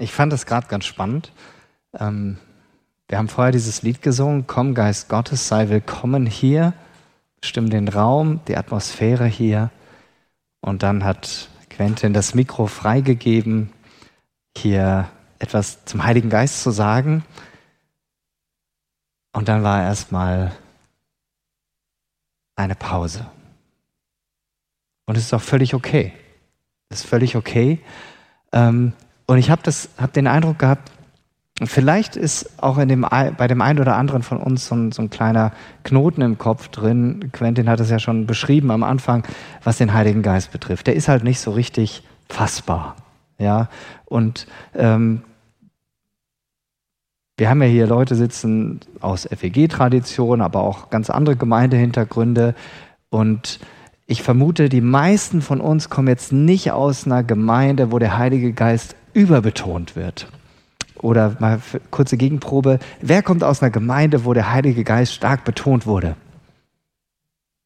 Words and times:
Ich 0.00 0.12
fand 0.12 0.32
es 0.32 0.46
gerade 0.46 0.68
ganz 0.68 0.84
spannend. 0.84 1.32
Ähm, 1.98 2.38
wir 3.08 3.18
haben 3.18 3.28
vorher 3.28 3.50
dieses 3.50 3.82
Lied 3.82 4.00
gesungen, 4.00 4.46
Komm 4.46 4.74
Geist 4.74 5.08
Gottes, 5.08 5.48
sei 5.48 5.70
willkommen 5.70 6.24
hier, 6.24 6.72
stimm 7.42 7.68
den 7.68 7.88
Raum, 7.88 8.40
die 8.46 8.56
Atmosphäre 8.56 9.26
hier. 9.26 9.70
Und 10.60 10.84
dann 10.84 11.02
hat 11.02 11.48
Quentin 11.68 12.12
das 12.12 12.34
Mikro 12.34 12.68
freigegeben, 12.68 13.72
hier 14.56 15.08
etwas 15.40 15.84
zum 15.84 16.04
Heiligen 16.04 16.30
Geist 16.30 16.62
zu 16.62 16.70
sagen. 16.70 17.24
Und 19.32 19.48
dann 19.48 19.64
war 19.64 19.82
erstmal 19.82 20.52
eine 22.54 22.76
Pause. 22.76 23.26
Und 25.06 25.16
es 25.16 25.24
ist 25.24 25.34
auch 25.34 25.42
völlig 25.42 25.74
okay. 25.74 26.12
Es 26.88 27.00
ist 27.00 27.06
völlig 27.06 27.34
okay. 27.34 27.80
Ähm, 28.52 28.92
und 29.28 29.36
ich 29.36 29.50
habe 29.50 29.62
hab 29.98 30.12
den 30.14 30.26
Eindruck 30.26 30.58
gehabt, 30.58 30.90
vielleicht 31.62 32.16
ist 32.16 32.62
auch 32.62 32.78
in 32.78 32.88
dem, 32.88 33.02
bei 33.02 33.46
dem 33.46 33.60
einen 33.60 33.78
oder 33.78 33.94
anderen 33.94 34.22
von 34.22 34.38
uns 34.38 34.66
so 34.66 34.74
ein, 34.74 34.90
so 34.90 35.02
ein 35.02 35.10
kleiner 35.10 35.52
Knoten 35.84 36.22
im 36.22 36.38
Kopf 36.38 36.68
drin. 36.68 37.30
Quentin 37.32 37.68
hat 37.68 37.78
es 37.78 37.90
ja 37.90 37.98
schon 37.98 38.26
beschrieben 38.26 38.70
am 38.70 38.82
Anfang, 38.82 39.24
was 39.62 39.76
den 39.76 39.92
Heiligen 39.92 40.22
Geist 40.22 40.50
betrifft. 40.50 40.86
Der 40.86 40.96
ist 40.96 41.08
halt 41.08 41.24
nicht 41.24 41.40
so 41.40 41.50
richtig 41.50 42.02
fassbar. 42.28 42.96
Ja, 43.38 43.68
und 44.06 44.46
ähm, 44.74 45.22
wir 47.36 47.50
haben 47.50 47.62
ja 47.62 47.68
hier 47.68 47.86
Leute 47.86 48.14
sitzen 48.14 48.80
aus 49.00 49.28
FEG-Tradition, 49.30 50.40
aber 50.40 50.62
auch 50.62 50.88
ganz 50.88 51.10
andere 51.10 51.36
Gemeindehintergründe. 51.36 52.54
Und 53.10 53.60
ich 54.06 54.22
vermute, 54.22 54.70
die 54.70 54.80
meisten 54.80 55.42
von 55.42 55.60
uns 55.60 55.90
kommen 55.90 56.08
jetzt 56.08 56.32
nicht 56.32 56.72
aus 56.72 57.04
einer 57.04 57.22
Gemeinde, 57.22 57.92
wo 57.92 57.98
der 57.98 58.16
Heilige 58.16 58.54
Geist 58.54 58.96
überbetont 59.18 59.96
wird. 59.96 60.28
Oder 60.96 61.36
mal 61.38 61.60
kurze 61.90 62.16
Gegenprobe. 62.16 62.78
Wer 63.00 63.22
kommt 63.22 63.44
aus 63.44 63.62
einer 63.62 63.70
Gemeinde, 63.70 64.24
wo 64.24 64.32
der 64.32 64.52
Heilige 64.52 64.84
Geist 64.84 65.14
stark 65.14 65.44
betont 65.44 65.86
wurde? 65.86 66.16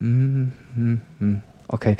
Hm, 0.01 0.53
hm, 0.75 1.01
hm. 1.19 1.43
Okay, 1.69 1.97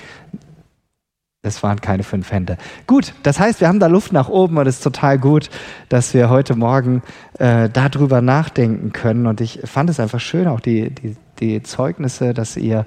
das 1.43 1.63
waren 1.63 1.81
keine 1.81 2.03
fünf 2.03 2.31
Hände. 2.31 2.57
Gut, 2.87 3.15
das 3.25 3.41
heißt, 3.41 3.61
wir 3.61 3.69
haben 3.69 3.81
da 3.81 3.89
Luft 3.89 4.13
nach 4.13 4.29
oben 4.29 4.59
und 4.59 4.67
es 4.67 4.77
ist 4.77 4.85
total 4.85 5.19
gut, 5.19 5.51
dass 5.89 6.15
wir 6.15 6.31
heute 6.31 6.55
Morgen 6.55 7.03
äh, 7.39 7.69
darüber 7.69 8.21
nachdenken 8.21 8.93
können. 8.93 9.27
Und 9.27 9.41
ich 9.41 9.61
fand 9.65 9.91
es 9.91 9.99
einfach 9.99 10.21
schön, 10.21 10.47
auch 10.47 10.61
die, 10.61 10.91
die, 10.91 11.17
die 11.41 11.63
Zeugnisse, 11.63 12.33
dass 12.33 12.57
ihr 12.57 12.87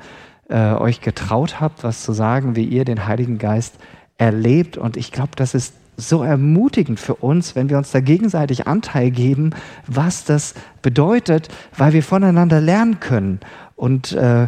äh, 0.49 0.73
euch 0.73 1.02
getraut 1.02 1.59
habt, 1.59 1.83
was 1.83 2.03
zu 2.03 2.13
sagen, 2.13 2.55
wie 2.55 2.63
ihr 2.63 2.86
den 2.86 3.08
Heiligen 3.08 3.39
Geist 3.39 3.75
erlebt. 4.17 4.77
Und 4.77 4.95
ich 4.95 5.11
glaube, 5.11 5.31
das 5.36 5.53
ist 5.53 5.73
so 5.97 6.23
ermutigend 6.23 6.99
für 6.99 7.15
uns, 7.15 7.55
wenn 7.55 7.69
wir 7.69 7.77
uns 7.77 7.91
da 7.91 7.99
gegenseitig 7.99 8.67
Anteil 8.67 9.11
geben, 9.11 9.51
was 9.88 10.25
das 10.25 10.53
bedeutet, 10.81 11.49
weil 11.77 11.93
wir 11.93 12.03
voneinander 12.03 12.61
lernen 12.61 12.99
können. 12.99 13.39
Und 13.75 14.11
äh, 14.13 14.47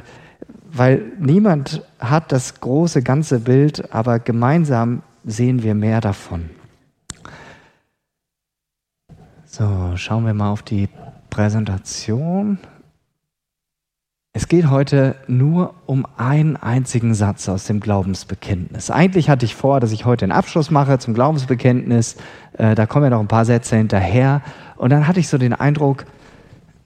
weil 0.71 1.11
niemand 1.19 1.81
hat 1.99 2.31
das 2.31 2.59
große 2.59 3.01
ganze 3.01 3.39
Bild, 3.39 3.93
aber 3.93 4.19
gemeinsam 4.19 5.01
sehen 5.23 5.63
wir 5.63 5.75
mehr 5.75 6.01
davon. 6.01 6.49
So, 9.45 9.93
schauen 9.95 10.25
wir 10.25 10.33
mal 10.33 10.51
auf 10.51 10.61
die 10.61 10.89
Präsentation. 11.29 12.59
Es 14.37 14.47
geht 14.47 14.69
heute 14.69 15.15
nur 15.25 15.73
um 15.87 16.05
einen 16.15 16.57
einzigen 16.57 17.15
Satz 17.15 17.49
aus 17.49 17.65
dem 17.65 17.79
Glaubensbekenntnis. 17.79 18.91
Eigentlich 18.91 19.31
hatte 19.31 19.45
ich 19.45 19.55
vor, 19.55 19.79
dass 19.79 19.91
ich 19.91 20.05
heute 20.05 20.25
einen 20.25 20.31
Abschluss 20.31 20.69
mache 20.69 20.99
zum 20.99 21.15
Glaubensbekenntnis. 21.15 22.17
Äh, 22.55 22.75
da 22.75 22.85
kommen 22.85 23.05
ja 23.05 23.09
noch 23.09 23.19
ein 23.19 23.27
paar 23.27 23.45
Sätze 23.45 23.77
hinterher. 23.77 24.43
Und 24.75 24.91
dann 24.91 25.07
hatte 25.07 25.19
ich 25.19 25.27
so 25.27 25.39
den 25.39 25.53
Eindruck, 25.53 26.05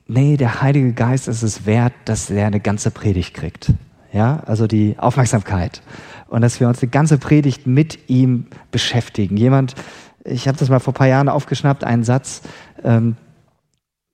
nee, 0.07 0.37
der 0.37 0.61
Heilige 0.61 0.93
Geist 0.93 1.27
ist 1.27 1.43
es 1.43 1.65
wert, 1.65 1.91
dass 2.05 2.29
er 2.29 2.47
eine 2.47 2.61
ganze 2.61 2.89
Predigt 2.89 3.33
kriegt. 3.33 3.73
Ja, 4.13 4.43
also 4.45 4.65
die 4.65 4.95
Aufmerksamkeit. 4.97 5.81
Und 6.29 6.39
dass 6.43 6.61
wir 6.61 6.69
uns 6.69 6.79
die 6.79 6.89
ganze 6.89 7.17
Predigt 7.17 7.67
mit 7.67 8.09
ihm 8.09 8.45
beschäftigen. 8.71 9.35
Jemand, 9.35 9.75
ich 10.23 10.47
habe 10.47 10.57
das 10.57 10.69
mal 10.69 10.79
vor 10.79 10.93
ein 10.93 10.97
paar 10.97 11.07
Jahren 11.07 11.27
aufgeschnappt, 11.27 11.83
einen 11.83 12.05
Satz, 12.05 12.43
ähm, 12.85 13.17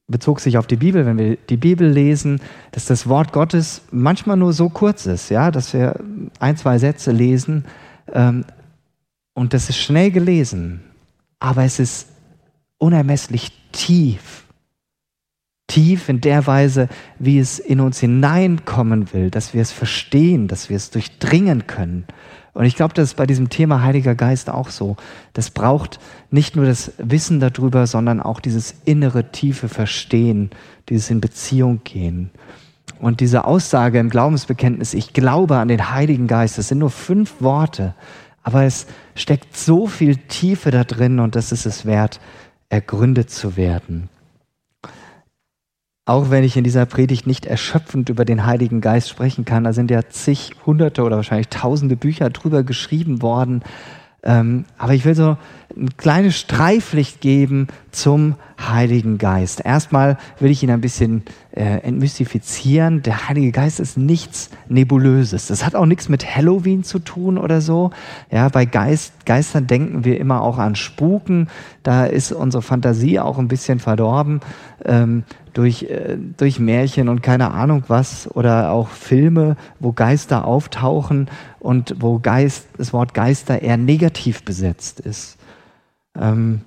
bezog 0.08 0.40
sich 0.40 0.58
auf 0.58 0.68
die 0.68 0.78
Bibel, 0.78 1.06
wenn 1.06 1.18
wir 1.18 1.36
die 1.36 1.58
Bibel 1.58 1.90
lesen, 1.90 2.42
dass 2.72 2.86
das 2.86 3.08
Wort 3.08 3.34
Gottes 3.34 3.82
manchmal 3.92 4.38
nur 4.38 4.54
so 4.54 4.70
kurz 4.70 5.06
ist, 5.06 5.30
ja, 5.30 5.52
dass 5.52 5.74
wir 5.74 6.00
ein, 6.40 6.58
zwei 6.58 6.78
Sätze 6.78 7.12
lesen 7.12 7.66
ähm, 8.12 8.46
und 9.34 9.54
das 9.54 9.70
ist 9.70 9.78
schnell 9.78 10.12
gelesen, 10.12 10.82
aber 11.40 11.64
es 11.64 11.80
ist 11.80 12.08
unermesslich 12.78 13.52
tief 13.72 14.48
tief 15.68 16.08
in 16.10 16.22
der 16.22 16.48
Weise, 16.48 16.88
wie 17.20 17.40
es 17.40 17.60
in 17.60 17.82
uns 17.82 18.00
hineinkommen 18.00 19.14
will, 19.14 19.30
dass 19.30 19.54
wir 19.54 19.62
es 19.62 19.72
verstehen, 19.72 20.48
dass 20.48 20.70
wir 20.70 20.78
es 20.78 20.90
durchdringen 20.90 21.68
können. 21.68 22.06
Und 22.58 22.66
ich 22.66 22.76
glaube, 22.76 22.96
das 22.96 23.10
ist 23.10 23.18
bei 23.18 23.28
diesem 23.28 23.50
Thema 23.50 23.84
Heiliger 23.84 24.16
Geist 24.16 24.50
auch 24.50 24.72
so. 24.72 24.98
Das 25.34 25.52
braucht 25.52 26.00
nicht 26.32 26.56
nur 26.56 26.66
das 26.66 26.92
Wissen 26.98 27.40
darüber, 27.40 27.86
sondern 27.86 28.20
auch 28.20 28.40
dieses 28.40 28.74
innere, 28.84 29.32
tiefe 29.32 29.70
Verstehen, 29.70 30.50
dieses 30.90 31.12
in 31.12 31.22
Beziehung 31.22 31.82
gehen. 31.84 32.32
Und 33.00 33.20
diese 33.20 33.46
Aussage 33.46 34.00
im 34.00 34.10
Glaubensbekenntnis, 34.10 34.96
ich 34.96 35.14
glaube 35.14 35.58
an 35.58 35.68
den 35.68 35.92
Heiligen 35.92 36.26
Geist, 36.26 36.58
das 36.58 36.70
sind 36.70 36.80
nur 36.80 36.90
fünf 36.90 37.44
Worte, 37.44 37.94
aber 38.42 38.64
es 38.64 38.88
steckt 39.14 39.56
so 39.56 39.86
viel 39.86 40.18
Tiefe 40.18 40.72
da 40.72 40.84
drin 40.84 41.20
und 41.20 41.36
das 41.36 41.52
ist 41.52 41.68
es 41.68 41.86
wert, 41.86 42.20
ergründet 42.70 43.30
zu 43.30 43.56
werden. 43.56 44.10
Auch 46.08 46.30
wenn 46.30 46.46
ich 46.46 46.56
in 46.56 46.64
dieser 46.64 46.86
Predigt 46.86 47.28
nicht 47.28 47.46
erschöpfend 47.46 48.08
über 48.08 48.24
den 48.24 48.46
Heiligen 48.46 48.80
Geist 48.80 49.10
sprechen 49.10 49.44
kann, 49.44 49.66
da 49.66 49.74
sind 49.74 49.92
ja 49.92 50.08
zig, 50.08 50.52
hunderte 50.66 51.04
oder 51.04 51.18
wahrscheinlich 51.18 51.50
tausende 51.50 51.98
Bücher 51.98 52.30
drüber 52.30 52.64
geschrieben 52.64 53.22
worden. 53.22 53.62
Ähm, 54.24 54.64
aber 54.78 54.94
ich 54.94 55.04
will 55.04 55.16
so 55.16 55.36
ein 55.76 55.90
kleines 55.98 56.40
Streiflicht 56.40 57.20
geben 57.20 57.68
zum 57.98 58.36
Heiligen 58.60 59.18
Geist. 59.18 59.62
Erstmal 59.66 60.18
will 60.40 60.52
ich 60.52 60.62
ihn 60.62 60.70
ein 60.70 60.82
bisschen 60.82 61.24
äh, 61.52 61.80
entmystifizieren. 61.80 63.02
Der 63.02 63.28
Heilige 63.28 63.52
Geist 63.52 63.80
ist 63.80 63.98
nichts 63.98 64.52
Nebulöses. 64.70 65.48
Das 65.48 65.66
hat 65.66 65.74
auch 65.74 65.88
nichts 65.88 66.08
mit 66.08 66.24
Halloween 66.36 66.84
zu 66.84 67.00
tun 67.00 67.40
oder 67.40 67.60
so. 67.60 67.90
Ja, 68.32 68.50
bei 68.50 68.66
Geist, 68.66 69.26
Geistern 69.26 69.66
denken 69.66 70.06
wir 70.06 70.20
immer 70.20 70.42
auch 70.42 70.60
an 70.60 70.76
Spuken. 70.76 71.48
Da 71.82 72.06
ist 72.06 72.32
unsere 72.32 72.62
Fantasie 72.62 73.20
auch 73.20 73.40
ein 73.40 73.48
bisschen 73.48 73.80
verdorben. 73.80 74.42
Ähm, 74.86 75.24
durch, 75.54 75.84
äh, 75.84 76.18
durch 76.38 76.60
Märchen 76.60 77.10
und 77.10 77.24
keine 77.24 77.50
Ahnung 77.50 77.84
was 77.88 78.30
oder 78.36 78.72
auch 78.72 78.90
Filme, 78.90 79.58
wo 79.80 79.92
Geister 79.92 80.46
auftauchen 80.46 81.30
und 81.60 81.96
wo 82.00 82.20
Geist, 82.20 82.68
das 82.78 82.94
Wort 82.94 83.16
Geister 83.16 83.64
eher 83.64 83.78
negativ 83.78 84.44
besetzt 84.44 85.00
ist. 85.00 85.38
Ähm, 86.16 86.62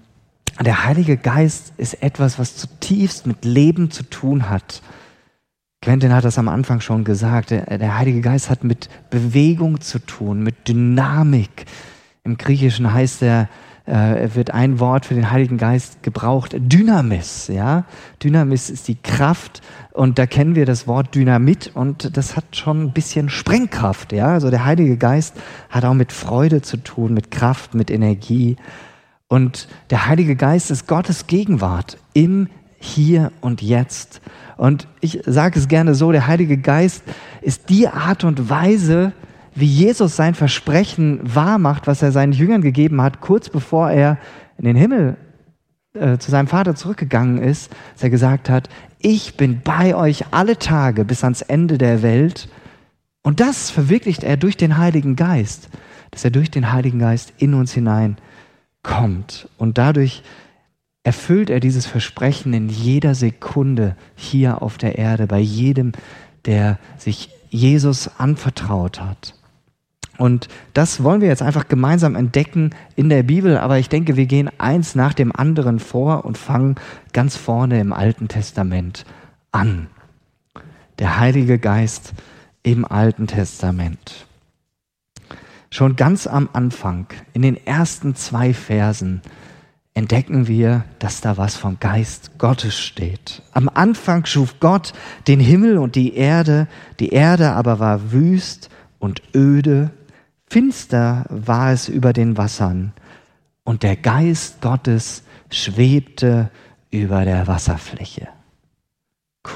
der 0.62 0.84
Heilige 0.84 1.16
Geist 1.16 1.72
ist 1.78 2.02
etwas, 2.02 2.38
was 2.38 2.56
zutiefst 2.56 3.26
mit 3.26 3.44
Leben 3.44 3.90
zu 3.90 4.02
tun 4.02 4.50
hat. 4.50 4.82
Quentin 5.82 6.12
hat 6.12 6.24
das 6.24 6.38
am 6.38 6.48
Anfang 6.48 6.82
schon 6.82 7.04
gesagt. 7.04 7.50
Der, 7.50 7.96
Heilige 7.96 8.20
Geist 8.20 8.50
hat 8.50 8.64
mit 8.64 8.90
Bewegung 9.08 9.80
zu 9.80 9.98
tun, 9.98 10.42
mit 10.42 10.68
Dynamik. 10.68 11.64
Im 12.22 12.36
Griechischen 12.36 12.92
heißt 12.92 13.22
er, 13.22 13.48
äh, 13.86 14.28
wird 14.34 14.50
ein 14.50 14.78
Wort 14.78 15.06
für 15.06 15.14
den 15.14 15.30
Heiligen 15.30 15.56
Geist 15.56 16.02
gebraucht, 16.02 16.54
Dynamis. 16.58 17.48
Ja? 17.48 17.84
Dynamis 18.22 18.68
ist 18.68 18.88
die 18.88 18.96
Kraft 18.96 19.62
und 19.92 20.18
da 20.18 20.26
kennen 20.26 20.54
wir 20.54 20.66
das 20.66 20.86
Wort 20.86 21.14
Dynamit 21.14 21.70
und 21.72 22.14
das 22.14 22.36
hat 22.36 22.44
schon 22.54 22.82
ein 22.82 22.92
bisschen 22.92 23.30
Sprengkraft. 23.30 24.12
Ja? 24.12 24.26
Also 24.26 24.50
der 24.50 24.66
Heilige 24.66 24.98
Geist 24.98 25.34
hat 25.70 25.86
auch 25.86 25.94
mit 25.94 26.12
Freude 26.12 26.60
zu 26.60 26.76
tun, 26.76 27.14
mit 27.14 27.30
Kraft, 27.30 27.74
mit 27.74 27.90
Energie. 27.90 28.56
Und 29.32 29.68
der 29.90 30.06
Heilige 30.06 30.34
Geist 30.34 30.72
ist 30.72 30.88
Gottes 30.88 31.28
Gegenwart 31.28 31.98
im 32.14 32.48
Hier 32.80 33.30
und 33.40 33.62
Jetzt. 33.62 34.20
Und 34.56 34.88
ich 35.00 35.20
sage 35.24 35.56
es 35.56 35.68
gerne 35.68 35.94
so, 35.94 36.10
der 36.10 36.26
Heilige 36.26 36.58
Geist 36.58 37.04
ist 37.40 37.68
die 37.68 37.86
Art 37.86 38.24
und 38.24 38.50
Weise, 38.50 39.12
wie 39.54 39.66
Jesus 39.66 40.16
sein 40.16 40.34
Versprechen 40.34 41.20
wahrmacht, 41.22 41.86
was 41.86 42.02
er 42.02 42.10
seinen 42.10 42.32
Jüngern 42.32 42.60
gegeben 42.60 43.00
hat, 43.00 43.20
kurz 43.20 43.48
bevor 43.48 43.88
er 43.92 44.18
in 44.58 44.64
den 44.64 44.74
Himmel 44.74 45.16
äh, 45.94 46.18
zu 46.18 46.32
seinem 46.32 46.48
Vater 46.48 46.74
zurückgegangen 46.74 47.38
ist, 47.38 47.70
dass 47.92 48.02
er 48.02 48.10
gesagt 48.10 48.50
hat, 48.50 48.68
ich 48.98 49.36
bin 49.36 49.60
bei 49.62 49.94
euch 49.94 50.24
alle 50.32 50.58
Tage 50.58 51.04
bis 51.04 51.22
ans 51.22 51.42
Ende 51.42 51.78
der 51.78 52.02
Welt. 52.02 52.48
Und 53.22 53.38
das 53.38 53.70
verwirklicht 53.70 54.24
er 54.24 54.36
durch 54.36 54.56
den 54.56 54.76
Heiligen 54.76 55.14
Geist, 55.14 55.68
dass 56.10 56.24
er 56.24 56.32
durch 56.32 56.50
den 56.50 56.72
Heiligen 56.72 56.98
Geist 56.98 57.32
in 57.38 57.54
uns 57.54 57.72
hinein 57.72 58.16
kommt. 58.82 59.48
Und 59.58 59.78
dadurch 59.78 60.22
erfüllt 61.02 61.50
er 61.50 61.60
dieses 61.60 61.86
Versprechen 61.86 62.52
in 62.52 62.68
jeder 62.68 63.14
Sekunde 63.14 63.96
hier 64.14 64.62
auf 64.62 64.78
der 64.78 64.98
Erde, 64.98 65.26
bei 65.26 65.38
jedem, 65.38 65.92
der 66.44 66.78
sich 66.98 67.30
Jesus 67.50 68.10
anvertraut 68.18 69.00
hat. 69.00 69.34
Und 70.18 70.48
das 70.74 71.02
wollen 71.02 71.22
wir 71.22 71.28
jetzt 71.28 71.40
einfach 71.40 71.68
gemeinsam 71.68 72.14
entdecken 72.14 72.74
in 72.94 73.08
der 73.08 73.22
Bibel, 73.22 73.56
aber 73.56 73.78
ich 73.78 73.88
denke, 73.88 74.16
wir 74.16 74.26
gehen 74.26 74.50
eins 74.58 74.94
nach 74.94 75.14
dem 75.14 75.34
anderen 75.34 75.78
vor 75.78 76.26
und 76.26 76.36
fangen 76.36 76.74
ganz 77.14 77.36
vorne 77.36 77.80
im 77.80 77.94
Alten 77.94 78.28
Testament 78.28 79.06
an. 79.50 79.86
Der 80.98 81.18
Heilige 81.18 81.58
Geist 81.58 82.12
im 82.62 82.84
Alten 82.84 83.28
Testament. 83.28 84.26
Schon 85.72 85.96
ganz 85.96 86.26
am 86.26 86.48
Anfang, 86.52 87.06
in 87.32 87.42
den 87.42 87.56
ersten 87.66 88.14
zwei 88.16 88.52
Versen, 88.52 89.22
entdecken 89.94 90.48
wir, 90.48 90.84
dass 90.98 91.20
da 91.20 91.36
was 91.36 91.56
vom 91.56 91.78
Geist 91.78 92.38
Gottes 92.38 92.78
steht. 92.78 93.42
Am 93.52 93.68
Anfang 93.68 94.24
schuf 94.24 94.58
Gott 94.60 94.92
den 95.28 95.40
Himmel 95.40 95.78
und 95.78 95.94
die 95.94 96.14
Erde, 96.14 96.68
die 96.98 97.10
Erde 97.10 97.52
aber 97.52 97.78
war 97.78 98.12
wüst 98.12 98.68
und 98.98 99.22
öde 99.34 99.90
Finster 100.48 101.26
war 101.28 101.72
es 101.72 101.88
über 101.88 102.12
den 102.12 102.36
Wassern 102.36 102.92
und 103.62 103.84
der 103.84 103.94
Geist 103.94 104.60
Gottes 104.60 105.22
schwebte 105.48 106.50
über 106.90 107.24
der 107.24 107.46
Wasserfläche. 107.46 108.26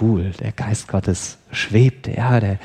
Cool, 0.01 0.31
der 0.39 0.53
Geist 0.53 0.87
Gottes 0.87 1.39
schwebte, 1.51 2.13
ja, 2.13 2.39
der, 2.39 2.61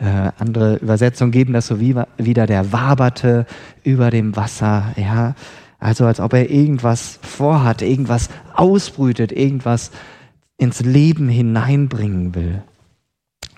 äh, 0.00 0.32
andere 0.38 0.76
Übersetzungen 0.76 1.30
geben 1.30 1.52
das 1.52 1.66
so 1.66 1.78
wie, 1.78 1.94
wieder, 2.16 2.46
der 2.46 2.72
waberte 2.72 3.46
über 3.84 4.10
dem 4.10 4.34
Wasser, 4.34 4.92
ja, 4.96 5.34
also 5.78 6.06
als 6.06 6.20
ob 6.20 6.32
er 6.32 6.50
irgendwas 6.50 7.18
vorhat, 7.22 7.82
irgendwas 7.82 8.28
ausbrütet, 8.54 9.32
irgendwas 9.32 9.90
ins 10.58 10.80
Leben 10.80 11.28
hineinbringen 11.28 12.34
will. 12.34 12.62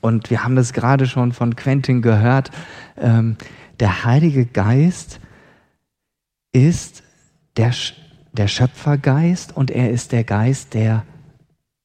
Und 0.01 0.31
wir 0.31 0.45
haben 0.45 0.57
das 0.57 0.73
gerade 0.73 1.07
schon 1.07 1.33
von 1.33 1.57
Quentin 1.57 2.03
gehört, 2.03 2.51
ähm, 2.97 3.37
der 3.81 4.05
Heilige 4.05 4.47
Geist 4.47 5.21
ist 6.53 7.03
der, 7.57 7.73
der 8.33 8.49
Schöpfergeist 8.49 9.57
und 9.57 9.71
er 9.71 9.91
ist 9.91 10.13
der 10.13 10.25
Geist, 10.25 10.75
der 10.75 11.05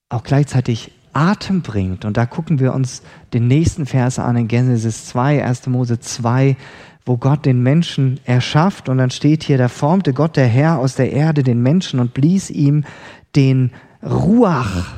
auch 0.10 0.24
gleichzeitig 0.24 0.92
Atem 1.18 1.62
bringt. 1.62 2.06
Und 2.06 2.16
da 2.16 2.28
gucken 2.28 2.60
wir 2.60 2.74
uns 2.74 3.02
den 3.34 3.48
nächsten 3.48 3.88
Vers 3.88 4.20
an 4.20 4.38
in 4.38 4.48
Genesis 4.48 5.08
2, 5.08 5.44
1. 5.44 5.68
Mose 5.68 6.00
2, 6.00 6.56
wo 7.06 7.18
Gott 7.18 7.46
den 7.46 7.64
Menschen 7.64 8.20
erschafft. 8.26 8.88
Und 8.88 9.00
dann 9.00 9.10
steht 9.10 9.44
hier, 9.44 9.58
da 9.58 9.68
formte 9.68 10.14
Gott 10.14 10.38
der 10.38 10.48
Herr 10.48 10.78
aus 10.78 10.94
der 10.96 11.12
Erde 11.12 11.42
den 11.42 11.64
Menschen 11.64 12.00
und 12.00 12.14
blies 12.14 12.52
ihm 12.52 12.84
den 13.36 13.72
Ruach, 14.04 14.94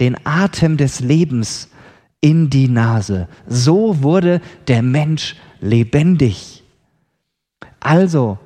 den 0.00 0.16
Atem 0.24 0.76
des 0.76 1.00
Lebens 1.00 1.70
in 2.20 2.50
die 2.50 2.68
Nase. 2.68 3.28
So 3.46 4.02
wurde 4.02 4.42
der 4.68 4.82
Mensch 4.82 5.36
lebendig. 5.60 6.62
Also, 7.80 8.38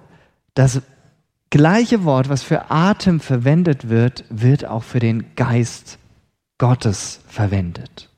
das 0.55 0.83
gleiche 1.51 2.05
Wort, 2.05 2.29
was 2.29 2.45
für 2.45 2.71
Atem 2.71 3.19
verwendet 3.19 3.89
wird, 3.89 4.25
wird 4.31 4.67
auch 4.67 4.85
für 4.85 5.01
den 5.01 5.35
Geist 5.35 5.98
Gottes 6.59 7.21
verwendet. 7.29 8.11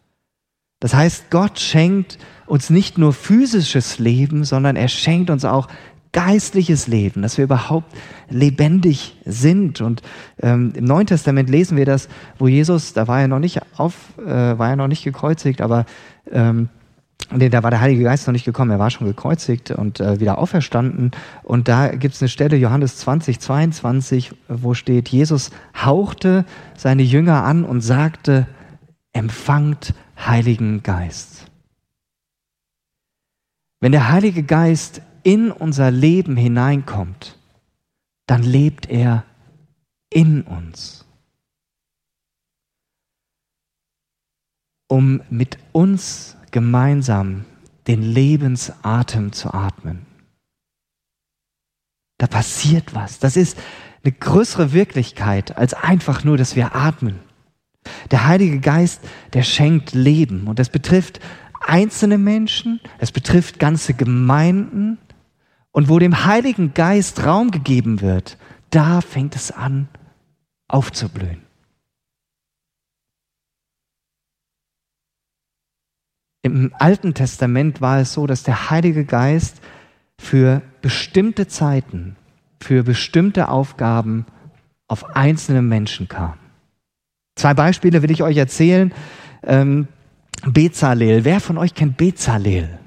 Das 0.81 0.95
heißt, 0.95 1.31
Gott 1.31 1.61
schenkt 1.61 2.19
uns 2.47 2.71
nicht 2.71 2.97
nur 2.99 3.13
physisches 3.13 3.99
Leben, 3.99 4.45
sondern 4.45 4.77
er 4.77 4.89
schenkt 4.89 5.31
uns 5.31 5.45
auch 5.45 5.69
geistliches 6.13 6.89
Leben, 6.89 7.23
dass 7.23 7.37
wir 7.37 7.45
überhaupt 7.45 7.95
lebendig 8.29 9.17
sind. 9.25 9.81
Und 9.81 10.03
ähm, 10.43 10.73
im 10.75 10.85
Neuen 10.85 11.07
Testament 11.07 11.49
lesen 11.49 11.77
wir 11.77 11.87
das, 11.87 12.09
wo 12.39 12.49
Jesus, 12.49 12.93
da 12.95 13.07
war 13.07 13.21
er 13.21 13.29
noch 13.29 13.39
nicht 13.39 13.61
auf, 13.77 13.95
äh, 14.19 14.25
war 14.59 14.71
er 14.71 14.77
noch 14.77 14.89
nicht 14.89 15.05
gekreuzigt, 15.05 15.61
aber 15.61 15.87
ähm, 16.33 16.69
da 17.29 17.63
war 17.63 17.71
der 17.71 17.81
Heilige 17.81 18.03
Geist 18.03 18.27
noch 18.27 18.33
nicht 18.33 18.45
gekommen, 18.45 18.71
er 18.71 18.79
war 18.79 18.91
schon 18.91 19.07
gekreuzigt 19.07 19.71
und 19.71 20.01
äh, 20.01 20.19
wieder 20.19 20.39
auferstanden. 20.39 21.13
Und 21.43 21.69
da 21.69 21.89
gibt 21.89 22.15
es 22.15 22.23
eine 22.23 22.29
Stelle, 22.29 22.57
Johannes 22.57 22.97
20, 22.99 23.39
22, 23.39 24.33
wo 24.49 24.75
steht, 24.75 25.09
Jesus 25.09 25.51
hauchte 25.77 26.45
seine 26.77 27.03
Jünger 27.03 27.45
an 27.45 27.65
und 27.65 27.83
sagte, 27.83 28.47
empfangt 29.13 29.95
Heiligen 30.19 30.83
Geist. 30.83 31.47
Wenn 33.81 33.93
der 33.93 34.11
Heilige 34.11 34.43
Geist 34.43 35.01
in 35.23 35.51
unser 35.51 35.91
Leben 35.91 36.37
hineinkommt, 36.37 37.39
dann 38.27 38.43
lebt 38.43 38.89
er 38.91 39.25
in 40.11 40.43
uns. 40.43 41.07
Um 44.89 45.23
mit 45.31 45.59
uns 45.73 46.37
gemeinsam 46.51 47.45
den 47.87 48.03
Lebensatem 48.03 49.33
zu 49.33 49.53
atmen. 49.53 50.07
Da 52.19 52.27
passiert 52.27 52.95
was. 52.95 53.19
Das 53.19 53.37
ist 53.37 53.59
eine 54.05 54.13
größere 54.13 54.73
Wirklichkeit 54.73 55.57
als 55.57 55.75
einfach 55.75 56.25
nur, 56.25 56.37
dass 56.37 56.57
wir 56.57 56.75
atmen. 56.75 57.21
Der 58.11 58.27
Heilige 58.27 58.61
Geist, 58.61 59.01
der 59.33 59.43
schenkt 59.43 59.93
Leben 59.93 60.47
und 60.47 60.59
das 60.59 60.69
betrifft 60.69 61.21
einzelne 61.61 62.19
Menschen, 62.19 62.81
es 62.99 63.13
betrifft 63.13 63.59
ganze 63.59 63.95
Gemeinden 63.95 64.99
und 65.73 65.89
wo 65.89 65.99
dem 65.99 66.25
Heiligen 66.25 66.75
Geist 66.75 67.25
Raum 67.25 67.51
gegeben 67.51 68.01
wird, 68.01 68.37
da 68.71 69.01
fängt 69.01 69.37
es 69.37 69.51
an 69.51 69.89
aufzublühen. 70.69 71.50
Im 76.43 76.73
Alten 76.79 77.15
Testament 77.15 77.81
war 77.81 78.01
es 78.01 78.15
so, 78.15 78.27
dass 78.27 78.43
der 78.43 78.71
Heilige 78.71 79.05
Geist 79.05 79.61
für 80.19 80.63
bestimmte 80.81 81.47
Zeiten, 81.47 82.17
für 82.61 82.83
bestimmte 82.83 83.49
Aufgaben 83.49 84.27
auf 84.89 85.15
einzelne 85.17 85.63
Menschen 85.63 86.09
kam. 86.09 86.35
Zwei 87.37 87.55
Beispiele 87.55 88.03
will 88.03 88.11
ich 88.11 88.23
euch 88.23 88.37
erzählen. 88.37 88.93
Ähm, 89.43 89.89
Bezalel. 90.47 91.25
Wer 91.25 91.41
von 91.41 91.59
euch 91.59 91.75
kennt 91.75 91.97
Bezalel? 91.97 92.79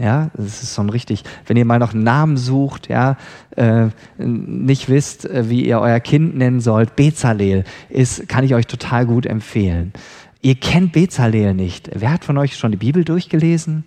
Ja, 0.00 0.30
das 0.34 0.62
ist 0.62 0.74
so 0.74 0.82
ein 0.82 0.90
richtig, 0.90 1.24
wenn 1.46 1.56
ihr 1.56 1.64
mal 1.64 1.80
noch 1.80 1.92
einen 1.92 2.04
Namen 2.04 2.36
sucht, 2.36 2.88
ja, 2.88 3.16
äh, 3.56 3.88
nicht 4.16 4.88
wisst, 4.88 5.24
äh, 5.24 5.50
wie 5.50 5.66
ihr 5.66 5.80
euer 5.80 5.98
Kind 5.98 6.36
nennen 6.36 6.60
sollt, 6.60 6.94
Bezalel 6.94 7.64
ist, 7.88 8.28
kann 8.28 8.44
ich 8.44 8.54
euch 8.54 8.68
total 8.68 9.06
gut 9.06 9.26
empfehlen. 9.26 9.92
Ihr 10.40 10.54
kennt 10.54 10.92
Bezalel 10.92 11.54
nicht. 11.54 11.90
Wer 11.94 12.12
hat 12.12 12.24
von 12.24 12.38
euch 12.38 12.56
schon 12.56 12.70
die 12.70 12.76
Bibel 12.76 13.04
durchgelesen? 13.04 13.84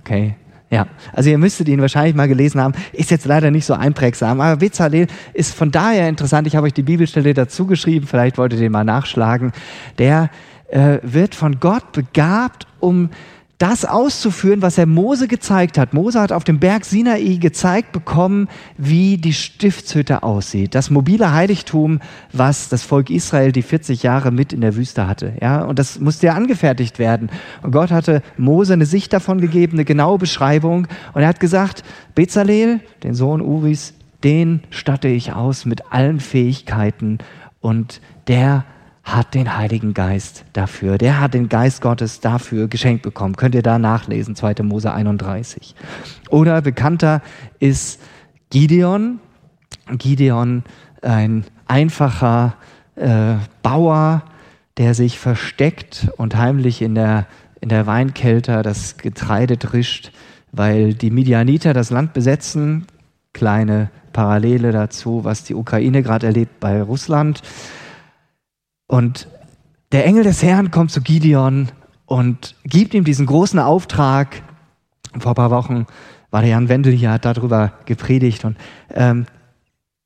Okay. 0.00 0.36
Ja, 0.68 0.88
also 1.12 1.30
ihr 1.30 1.38
müsstet 1.38 1.68
ihn 1.68 1.80
wahrscheinlich 1.80 2.16
mal 2.16 2.26
gelesen 2.26 2.60
haben, 2.60 2.74
ist 2.92 3.12
jetzt 3.12 3.24
leider 3.24 3.52
nicht 3.52 3.64
so 3.64 3.74
einprägsam, 3.74 4.40
aber 4.40 4.56
Bezalel 4.56 5.06
ist 5.32 5.54
von 5.54 5.70
daher 5.70 6.08
interessant, 6.08 6.48
ich 6.48 6.56
habe 6.56 6.66
euch 6.66 6.74
die 6.74 6.82
Bibelstelle 6.82 7.34
dazu 7.34 7.66
geschrieben, 7.66 8.08
vielleicht 8.08 8.36
wollt 8.36 8.52
ihr 8.52 8.58
den 8.58 8.72
mal 8.72 8.82
nachschlagen, 8.82 9.52
der 9.98 10.28
äh, 10.68 10.98
wird 11.02 11.36
von 11.36 11.60
Gott 11.60 11.92
begabt, 11.92 12.66
um 12.80 13.10
das 13.58 13.86
auszuführen, 13.86 14.60
was 14.60 14.76
er 14.76 14.84
Mose 14.86 15.28
gezeigt 15.28 15.78
hat. 15.78 15.94
Mose 15.94 16.20
hat 16.20 16.30
auf 16.30 16.44
dem 16.44 16.58
Berg 16.58 16.84
Sinai 16.84 17.38
gezeigt 17.40 17.92
bekommen, 17.92 18.48
wie 18.76 19.16
die 19.16 19.32
Stiftshütte 19.32 20.22
aussieht. 20.22 20.74
Das 20.74 20.90
mobile 20.90 21.32
Heiligtum, 21.32 22.00
was 22.32 22.68
das 22.68 22.82
Volk 22.82 23.08
Israel 23.08 23.52
die 23.52 23.62
40 23.62 24.02
Jahre 24.02 24.30
mit 24.30 24.52
in 24.52 24.60
der 24.60 24.76
Wüste 24.76 25.06
hatte. 25.06 25.32
Ja, 25.40 25.62
und 25.64 25.78
das 25.78 25.98
musste 25.98 26.26
ja 26.26 26.34
angefertigt 26.34 26.98
werden. 26.98 27.30
Und 27.62 27.72
Gott 27.72 27.90
hatte 27.90 28.22
Mose 28.36 28.74
eine 28.74 28.86
Sicht 28.86 29.12
davon 29.12 29.40
gegeben, 29.40 29.74
eine 29.74 29.86
genaue 29.86 30.18
Beschreibung. 30.18 30.86
Und 31.14 31.22
er 31.22 31.28
hat 31.28 31.40
gesagt, 31.40 31.82
Bezalel, 32.14 32.80
den 33.02 33.14
Sohn 33.14 33.40
Uris, 33.40 33.94
den 34.22 34.60
statte 34.70 35.08
ich 35.08 35.32
aus 35.32 35.64
mit 35.64 35.92
allen 35.92 36.20
Fähigkeiten 36.20 37.18
und 37.60 38.00
der 38.28 38.64
hat 39.06 39.34
den 39.34 39.56
Heiligen 39.56 39.94
Geist 39.94 40.44
dafür. 40.52 40.98
Der 40.98 41.20
hat 41.20 41.32
den 41.32 41.48
Geist 41.48 41.80
Gottes 41.80 42.18
dafür 42.18 42.66
geschenkt 42.66 43.02
bekommen. 43.02 43.36
Könnt 43.36 43.54
ihr 43.54 43.62
da 43.62 43.78
nachlesen, 43.78 44.34
2. 44.34 44.64
Mose 44.64 44.92
31. 44.92 45.76
Oder 46.28 46.60
bekannter 46.60 47.22
ist 47.60 48.00
Gideon. 48.50 49.20
Gideon, 49.92 50.64
ein 51.02 51.44
einfacher 51.68 52.56
äh, 52.96 53.34
Bauer, 53.62 54.24
der 54.76 54.94
sich 54.94 55.20
versteckt 55.20 56.08
und 56.16 56.36
heimlich 56.36 56.82
in 56.82 56.96
der, 56.96 57.28
in 57.60 57.68
der 57.68 57.86
Weinkelter 57.86 58.64
das 58.64 58.96
Getreide 58.96 59.56
drischt, 59.56 60.10
weil 60.50 60.94
die 60.94 61.12
Midianiter 61.12 61.74
das 61.74 61.90
Land 61.90 62.12
besetzen. 62.12 62.86
Kleine 63.32 63.88
Parallele 64.12 64.72
dazu, 64.72 65.22
was 65.22 65.44
die 65.44 65.54
Ukraine 65.54 66.02
gerade 66.02 66.26
erlebt 66.26 66.58
bei 66.58 66.82
Russland. 66.82 67.42
Und 68.86 69.28
der 69.92 70.04
Engel 70.04 70.24
des 70.24 70.42
Herrn 70.42 70.70
kommt 70.70 70.90
zu 70.90 71.00
Gideon 71.00 71.68
und 72.06 72.54
gibt 72.64 72.94
ihm 72.94 73.04
diesen 73.04 73.26
großen 73.26 73.58
Auftrag. 73.58 74.42
Vor 75.18 75.32
ein 75.32 75.36
paar 75.36 75.50
Wochen 75.50 75.86
war 76.30 76.42
der 76.42 76.50
Jan 76.50 76.68
Wendel 76.68 76.92
hier, 76.92 77.10
hat 77.10 77.24
darüber 77.24 77.72
gepredigt. 77.86 78.44
Und 78.44 78.56
ähm, 78.92 79.26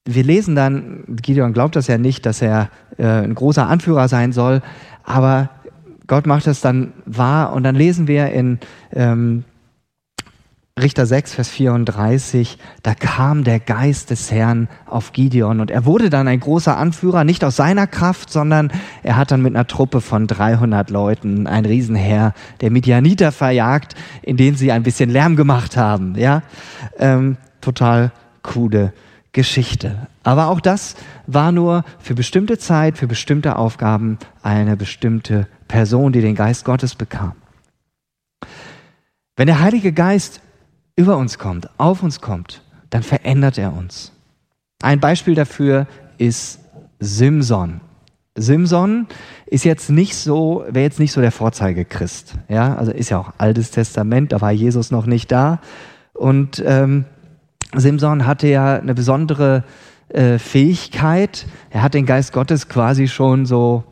wir 0.05 0.25
lesen 0.25 0.55
dann, 0.55 1.05
Gideon 1.09 1.53
glaubt 1.53 1.77
das 1.77 1.87
ja 1.87 1.99
nicht, 1.99 2.25
dass 2.27 2.43
er 2.43 2.71
äh, 2.99 3.05
ein 3.05 3.35
großer 3.35 3.67
Anführer 3.67 4.09
sein 4.09 4.33
soll, 4.33 4.63
aber 5.05 5.51
Gott 6.07 6.27
macht 6.27 6.47
es 6.47 6.61
dann 6.61 6.93
wahr. 7.07 7.53
Und 7.53 7.63
dann 7.63 7.77
lesen 7.77 8.09
wir 8.09 8.33
in 8.33 8.59
ähm, 8.93 9.45
Richter 10.81 11.07
6, 11.07 11.35
Vers 11.35 11.49
34, 11.49 12.59
da 12.83 12.95
kam 12.95 13.45
der 13.45 13.61
Geist 13.61 14.11
des 14.11 14.31
Herrn 14.31 14.69
auf 14.87 15.13
Gideon 15.13 15.61
und 15.61 15.71
er 15.71 15.85
wurde 15.85 16.11
dann 16.11 16.29
ein 16.29 16.41
großer 16.41 16.77
Anführer, 16.77 17.25
nicht 17.25 17.45
aus 17.45 17.57
seiner 17.57 17.87
Kraft, 17.87 18.31
sondern 18.31 18.73
er 19.03 19.17
hat 19.17 19.31
dann 19.31 19.43
mit 19.43 19.55
einer 19.55 19.67
Truppe 19.67 20.01
von 20.01 20.27
300 20.27 20.91
Leuten 20.91 21.47
ein 21.47 21.65
Riesenheer 21.65 22.35
der 22.61 22.71
Midianiter 22.71 23.33
verjagt, 23.33 23.95
in 24.23 24.37
denen 24.37 24.57
sie 24.57 24.73
ein 24.73 24.83
bisschen 24.83 25.11
Lärm 25.11 25.37
gemacht 25.37 25.77
haben. 25.77 26.15
Ja, 26.17 26.43
ähm, 26.99 27.37
total 27.61 28.13
coole 28.43 28.93
Geschichte. 29.33 30.09
Aber 30.23 30.49
auch 30.49 30.61
das 30.61 30.97
war 31.27 31.53
nur 31.53 31.85
für 31.99 32.15
bestimmte 32.15 32.59
Zeit, 32.59 32.99
für 32.99 33.07
bestimmte 33.07 33.57
Aufgaben 33.57 34.19
eine 34.43 34.77
bestimmte 34.77 35.47
Person, 35.69 36.13
die 36.13 36.21
den 36.21 36.35
Geist 36.35 36.65
Gottes 36.65 36.95
bekam. 36.95 37.33
Wenn 39.37 39.47
der 39.47 39.61
Heilige 39.61 39.93
Geist 39.93 40.41
über 40.97 41.17
uns 41.17 41.39
kommt, 41.39 41.69
auf 41.79 42.03
uns 42.03 42.21
kommt, 42.21 42.63
dann 42.91 43.03
verändert 43.03 43.59
er 43.59 43.73
uns. 43.73 44.13
Ein 44.83 45.01
Beispiel 45.01 45.35
dafür 45.35 45.87
ist 46.19 46.61
Simson. 46.99 47.81
Simson 48.37 49.07
ist 49.47 49.65
jetzt 49.65 49.91
nicht 49.91 50.17
so, 50.17 50.65
wäre 50.69 50.85
jetzt 50.85 51.01
nicht 51.01 51.13
so 51.13 51.21
der 51.21 51.33
Vorzeigechrist. 51.33 52.35
Ja, 52.49 52.77
also 52.77 52.93
ist 52.93 53.11
ja 53.11 53.19
auch 53.19 53.33
Altes 53.39 53.71
Testament, 53.71 54.33
da 54.33 54.41
war 54.41 54.53
Jesus 54.53 54.91
noch 54.91 55.07
nicht 55.07 55.33
da. 55.33 55.61
Und 56.15 56.63
ähm, 56.67 57.05
Simson 57.75 58.27
hatte 58.27 58.49
ja 58.49 58.77
eine 58.77 58.95
besondere 58.95 59.65
äh, 60.09 60.39
Fähigkeit. 60.39 61.47
Er 61.71 61.83
hat 61.83 61.95
den 61.95 62.07
Geist 62.07 62.33
Gottes 62.33 62.69
quasi 62.69 63.09
schon 63.09 63.47
so, 63.47 63.85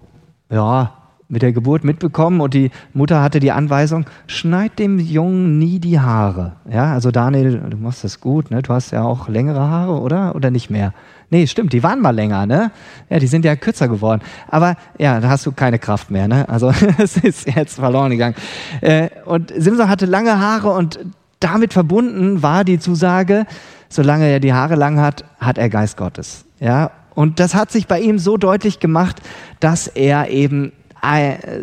ja, 0.50 0.97
mit 1.28 1.42
der 1.42 1.52
Geburt 1.52 1.84
mitbekommen 1.84 2.40
und 2.40 2.54
die 2.54 2.70
Mutter 2.94 3.22
hatte 3.22 3.38
die 3.38 3.52
Anweisung, 3.52 4.06
schneid 4.26 4.78
dem 4.78 4.98
Jungen 4.98 5.58
nie 5.58 5.78
die 5.78 6.00
Haare. 6.00 6.52
Ja, 6.70 6.94
also 6.94 7.10
Daniel, 7.10 7.60
du 7.68 7.76
machst 7.76 8.02
das 8.02 8.20
gut, 8.20 8.50
ne? 8.50 8.62
Du 8.62 8.72
hast 8.72 8.92
ja 8.92 9.02
auch 9.02 9.28
längere 9.28 9.60
Haare, 9.60 10.00
oder? 10.00 10.34
Oder 10.34 10.50
nicht 10.50 10.70
mehr? 10.70 10.94
Nee, 11.30 11.46
stimmt, 11.46 11.74
die 11.74 11.82
waren 11.82 12.00
mal 12.00 12.14
länger, 12.14 12.46
ne? 12.46 12.70
Ja, 13.10 13.18
die 13.18 13.26
sind 13.26 13.44
ja 13.44 13.56
kürzer 13.56 13.88
geworden. 13.88 14.22
Aber 14.48 14.76
ja, 14.96 15.20
da 15.20 15.28
hast 15.28 15.44
du 15.44 15.52
keine 15.52 15.78
Kraft 15.78 16.10
mehr, 16.10 16.28
ne? 16.28 16.48
Also 16.48 16.72
es 16.98 17.18
ist 17.18 17.46
jetzt 17.46 17.74
verloren 17.74 18.10
gegangen. 18.10 18.34
Äh, 18.80 19.10
und 19.26 19.52
Simson 19.54 19.90
hatte 19.90 20.06
lange 20.06 20.40
Haare 20.40 20.70
und 20.70 20.98
damit 21.40 21.74
verbunden 21.74 22.42
war 22.42 22.64
die 22.64 22.78
Zusage, 22.78 23.46
solange 23.90 24.26
er 24.26 24.40
die 24.40 24.54
Haare 24.54 24.76
lang 24.76 24.98
hat, 24.98 25.24
hat 25.38 25.58
er 25.58 25.68
Geist 25.68 25.98
Gottes. 25.98 26.46
Ja, 26.58 26.90
und 27.14 27.40
das 27.40 27.54
hat 27.54 27.70
sich 27.70 27.86
bei 27.86 28.00
ihm 28.00 28.18
so 28.18 28.36
deutlich 28.36 28.80
gemacht, 28.80 29.20
dass 29.60 29.88
er 29.88 30.30
eben 30.30 30.72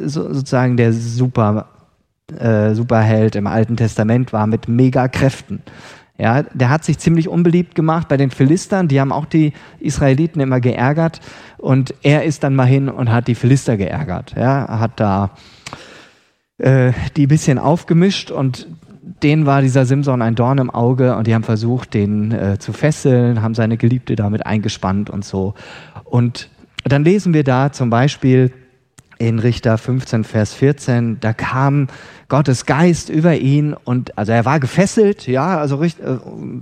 sozusagen 0.05 0.77
der 0.77 0.93
Super, 0.93 1.67
äh, 2.37 2.73
Superheld 2.73 3.35
im 3.35 3.47
Alten 3.47 3.77
Testament 3.77 4.33
war 4.33 4.47
mit 4.47 4.67
Megakräften. 4.67 5.61
Ja, 6.17 6.43
der 6.43 6.69
hat 6.69 6.85
sich 6.85 6.97
ziemlich 6.97 7.27
unbeliebt 7.27 7.75
gemacht 7.75 8.07
bei 8.07 8.15
den 8.15 8.31
Philistern, 8.31 8.87
die 8.87 9.01
haben 9.01 9.11
auch 9.11 9.25
die 9.25 9.51
Israeliten 9.79 10.39
immer 10.39 10.61
geärgert 10.61 11.19
und 11.57 11.93
er 12.03 12.23
ist 12.23 12.43
dann 12.43 12.55
mal 12.55 12.67
hin 12.67 12.87
und 12.87 13.11
hat 13.11 13.27
die 13.27 13.35
Philister 13.35 13.75
geärgert. 13.75 14.33
Ja, 14.37 14.79
hat 14.79 14.97
da 14.97 15.31
äh, 16.57 16.93
die 17.17 17.27
bisschen 17.27 17.59
aufgemischt 17.59 18.31
und 18.31 18.65
denen 19.23 19.45
war 19.45 19.61
dieser 19.61 19.85
Simson 19.85 20.21
ein 20.21 20.35
Dorn 20.35 20.57
im 20.57 20.69
Auge 20.69 21.17
und 21.17 21.27
die 21.27 21.35
haben 21.35 21.43
versucht, 21.43 21.93
den 21.93 22.31
äh, 22.31 22.59
zu 22.59 22.71
fesseln, 22.71 23.41
haben 23.41 23.53
seine 23.53 23.75
Geliebte 23.75 24.15
damit 24.15 24.45
eingespannt 24.45 25.09
und 25.09 25.25
so. 25.25 25.53
Und 26.05 26.49
dann 26.85 27.03
lesen 27.03 27.33
wir 27.33 27.43
da 27.43 27.71
zum 27.71 27.89
Beispiel, 27.89 28.51
in 29.17 29.39
Richter 29.39 29.77
15, 29.77 30.23
Vers 30.23 30.53
14, 30.53 31.19
da 31.19 31.33
kam 31.33 31.87
Gottes 32.27 32.65
Geist 32.65 33.09
über 33.09 33.35
ihn 33.35 33.73
und 33.73 34.17
also 34.17 34.31
er 34.31 34.45
war 34.45 34.59
gefesselt, 34.59 35.27
ja, 35.27 35.57
also 35.57 35.83
äh, 35.83 35.91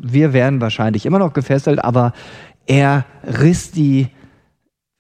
wir 0.02 0.34
werden 0.34 0.62
wahrscheinlich 0.62 1.06
immer 1.06 1.20
noch 1.20 1.34
gefesselt, 1.34 1.84
aber 1.84 2.14
er 2.66 3.06
riss 3.24 3.72
die 3.72 4.10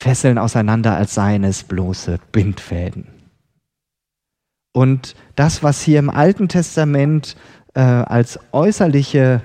Fesseln 0.01 0.37
auseinander 0.37 0.95
als 0.95 1.13
seines 1.13 1.63
bloße 1.63 2.19
Bindfäden. 2.31 3.07
Und 4.73 5.15
das, 5.35 5.63
was 5.63 5.81
hier 5.81 5.99
im 5.99 6.09
Alten 6.09 6.47
Testament 6.47 7.37
äh, 7.73 7.79
als 7.81 8.39
äußerliche 8.51 9.41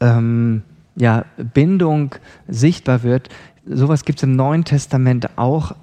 ähm, 0.00 0.62
ja, 0.96 1.24
Bindung 1.36 2.14
sichtbar 2.48 3.02
wird, 3.02 3.28
sowas 3.64 4.04
gibt 4.04 4.18
es 4.18 4.24
im 4.24 4.36
Neuen 4.36 4.64
Testament 4.64 5.30
auch 5.36 5.74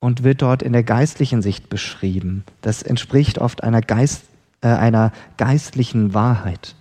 und 0.00 0.22
wird 0.22 0.42
dort 0.42 0.62
in 0.62 0.72
der 0.72 0.82
geistlichen 0.82 1.42
Sicht 1.42 1.68
beschrieben. 1.68 2.44
Das 2.60 2.82
entspricht 2.82 3.38
oft 3.38 3.64
einer, 3.64 3.80
Geist, 3.80 4.24
äh, 4.60 4.68
einer 4.68 5.12
geistlichen 5.36 6.14
Wahrheit. 6.14 6.74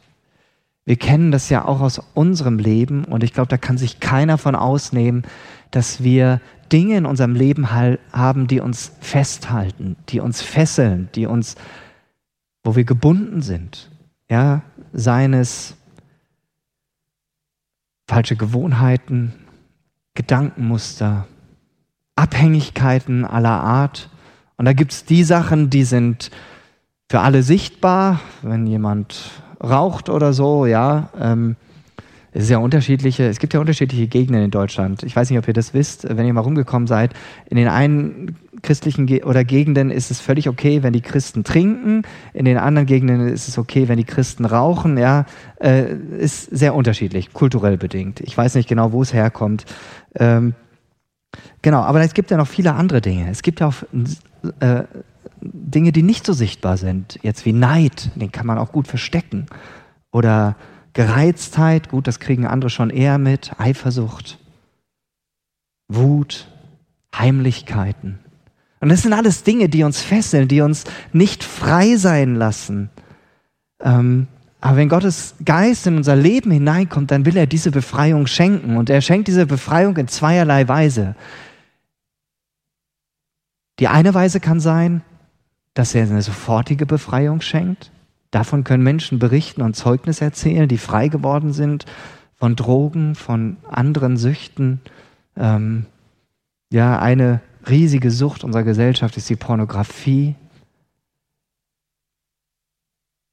Wir 0.86 0.98
kennen 0.98 1.32
das 1.32 1.50
ja 1.50 1.66
auch 1.66 1.82
aus 1.82 2.00
unserem 2.14 2.60
Leben 2.60 3.06
und 3.06 3.24
ich 3.24 3.34
glaube, 3.34 3.48
da 3.48 3.58
kann 3.58 3.78
sich 3.78 4.00
keiner 4.00 4.38
von 4.38 4.56
ausnehmen, 4.56 5.24
dass 5.72 6.04
wir 6.04 6.42
Dinge 6.72 6.98
in 6.98 7.06
unserem 7.06 7.34
Leben 7.34 7.72
haben, 7.72 8.48
die 8.48 8.60
uns 8.60 8.92
festhalten, 9.02 9.96
die 10.10 10.20
uns 10.20 10.42
fesseln, 10.42 11.10
die 11.16 11.26
uns, 11.26 11.56
wo 12.64 12.76
wir 12.76 12.84
gebunden 12.84 13.42
sind. 13.42 13.90
Ja, 14.30 14.62
seien 14.94 15.34
es 15.34 15.76
falsche 18.08 18.36
Gewohnheiten, 18.36 19.34
Gedankenmuster, 20.14 21.28
Abhängigkeiten 22.16 23.26
aller 23.26 23.50
Art. 23.50 24.10
Und 24.58 24.66
da 24.66 24.74
gibt 24.74 24.92
es 24.94 25.06
die 25.06 25.24
Sachen, 25.24 25.70
die 25.70 25.84
sind 25.84 26.32
für 27.10 27.20
alle 27.20 27.44
sichtbar, 27.44 28.22
wenn 28.42 28.66
jemand 28.68 29.32
raucht 29.64 30.10
oder 30.10 30.34
so, 30.34 30.66
ja. 30.66 31.10
Ähm, 31.20 31.56
es 32.32 32.44
ist 32.44 32.50
ja 32.50 32.58
unterschiedliche, 32.58 33.28
es 33.28 33.40
gibt 33.40 33.54
ja 33.54 33.62
unterschiedliche 33.62 34.08
Gegenden 34.08 34.44
in 34.44 34.52
Deutschland. 34.52 35.04
Ich 35.04 35.16
weiß 35.16 35.30
nicht, 35.30 35.40
ob 35.40 35.48
ihr 35.48 35.54
das 35.54 35.74
wisst, 35.74 36.06
wenn 36.10 36.26
ihr 36.26 36.34
mal 36.34 36.42
rumgekommen 36.42 36.86
seid. 36.86 37.14
In 37.50 37.56
den 37.56 37.70
einen 37.70 38.36
christlichen 38.62 39.06
Ge 39.06 39.24
oder 39.24 39.46
Gegenden 39.46 39.90
ist 39.90 40.12
es 40.12 40.20
völlig 40.20 40.50
okay, 40.50 40.84
wenn 40.84 40.92
die 40.92 41.02
Christen 41.02 41.46
trinken. 41.46 42.02
In 42.34 42.44
den 42.44 42.58
anderen 42.58 42.88
Gegenden 42.88 43.30
ist 43.30 43.48
es 43.48 43.58
okay, 43.58 43.88
wenn 43.88 43.96
die 43.96 44.04
Christen 44.04 44.44
rauchen. 44.44 44.98
Ja, 44.98 45.26
äh, 45.62 45.94
ist 46.20 46.50
sehr 46.52 46.76
unterschiedlich, 46.76 47.32
kulturell 47.32 47.78
bedingt. 47.78 48.20
Ich 48.20 48.38
weiß 48.38 48.56
nicht 48.56 48.68
genau, 48.68 48.92
wo 48.92 49.02
es 49.02 49.14
herkommt. 49.14 49.64
Ähm, 50.16 50.56
Genau, 51.62 51.82
aber 51.82 52.02
es 52.02 52.14
gibt 52.14 52.32
ja 52.32 52.38
noch 52.38 52.48
viele 52.48 52.74
andere 52.74 53.02
Dinge. 53.02 53.30
Es 53.30 53.42
gibt 53.42 53.60
ja 53.60 53.68
auch 53.68 53.76
äh, 54.60 54.84
Dinge, 55.42 55.92
die 55.92 56.04
nicht 56.04 56.26
so 56.26 56.34
sichtbar 56.34 56.78
sind. 56.78 57.20
Jetzt 57.22 57.46
wie 57.46 57.54
Neid, 57.54 58.12
den 58.16 58.32
kann 58.32 58.48
man 58.48 58.58
auch 58.58 58.72
gut 58.72 58.88
verstecken. 58.88 59.48
Oder 60.12 60.56
Gereiztheit, 60.94 61.90
gut, 61.90 62.08
das 62.08 62.20
kriegen 62.20 62.46
andere 62.46 62.70
schon 62.70 62.90
eher 62.90 63.18
mit. 63.18 63.52
Eifersucht, 63.60 64.40
Wut, 65.88 66.48
Heimlichkeiten. 67.14 68.20
Und 68.80 68.90
das 68.90 69.02
sind 69.02 69.14
alles 69.14 69.44
Dinge, 69.44 69.70
die 69.70 69.84
uns 69.84 70.02
fesseln, 70.02 70.48
die 70.48 70.62
uns 70.62 70.84
nicht 71.12 71.44
frei 71.44 71.96
sein 71.98 72.36
lassen. 72.36 72.90
Ähm, 73.82 74.28
aber 74.62 74.78
wenn 74.78 74.90
Gottes 74.90 75.36
Geist 75.44 75.86
in 75.86 75.98
unser 75.98 76.16
Leben 76.16 76.50
hineinkommt, 76.52 77.12
dann 77.12 77.26
will 77.26 77.38
er 77.38 77.46
diese 77.46 77.72
Befreiung 77.72 78.26
schenken. 78.26 78.78
Und 78.78 78.90
er 78.90 79.02
schenkt 79.02 79.28
diese 79.28 79.46
Befreiung 79.46 79.96
in 79.98 80.08
zweierlei 80.08 80.68
Weise. 80.68 81.16
Die 83.80 83.88
eine 83.88 84.14
Weise 84.14 84.40
kann 84.40 84.60
sein, 84.60 85.02
dass 85.74 85.94
er 85.94 86.04
eine 86.04 86.22
sofortige 86.22 86.86
Befreiung 86.86 87.42
schenkt. 87.42 87.92
Davon 88.32 88.64
können 88.64 88.84
Menschen 88.84 89.20
berichten 89.20 89.62
und 89.62 89.76
Zeugnis 89.76 90.22
erzählen, 90.22 90.68
die 90.68 90.78
frei 90.78 91.10
geworden 91.10 91.54
sind 91.54 91.86
von 92.36 92.56
Drogen, 92.56 93.16
von 93.16 93.58
anderen 93.70 94.18
Süchten. 94.18 94.82
Ähm, 95.38 95.86
ja, 96.72 97.00
eine 97.00 97.42
riesige 97.70 98.12
Sucht 98.12 98.44
unserer 98.44 98.64
Gesellschaft 98.64 99.18
ist 99.18 99.30
die 99.30 99.36
Pornografie. 99.36 100.36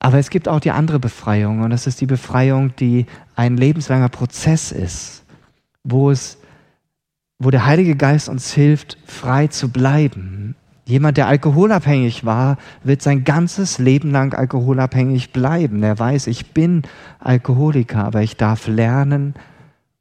Aber 0.04 0.18
es 0.18 0.30
gibt 0.30 0.48
auch 0.48 0.58
die 0.58 0.72
andere 0.72 0.98
Befreiung 0.98 1.60
und 1.60 1.70
das 1.70 1.86
ist 1.86 2.00
die 2.00 2.06
Befreiung, 2.06 2.74
die 2.74 3.06
ein 3.36 3.56
lebenslanger 3.56 4.08
Prozess 4.08 4.72
ist, 4.72 5.22
wo 5.84 6.10
es 6.10 6.38
wo 7.38 7.50
der 7.50 7.66
Heilige 7.66 7.94
Geist 7.94 8.28
uns 8.28 8.52
hilft, 8.52 8.98
frei 9.04 9.46
zu 9.46 9.68
bleiben. 9.68 10.56
Jemand, 10.86 11.18
der 11.18 11.28
alkoholabhängig 11.28 12.24
war, 12.24 12.56
wird 12.82 13.00
sein 13.00 13.22
ganzes 13.22 13.78
Leben 13.78 14.10
lang 14.10 14.34
alkoholabhängig 14.34 15.32
bleiben. 15.32 15.84
Er 15.84 15.98
weiß, 15.98 16.26
ich 16.26 16.52
bin 16.52 16.82
Alkoholiker, 17.20 18.04
aber 18.04 18.22
ich 18.22 18.36
darf 18.36 18.66
lernen, 18.66 19.34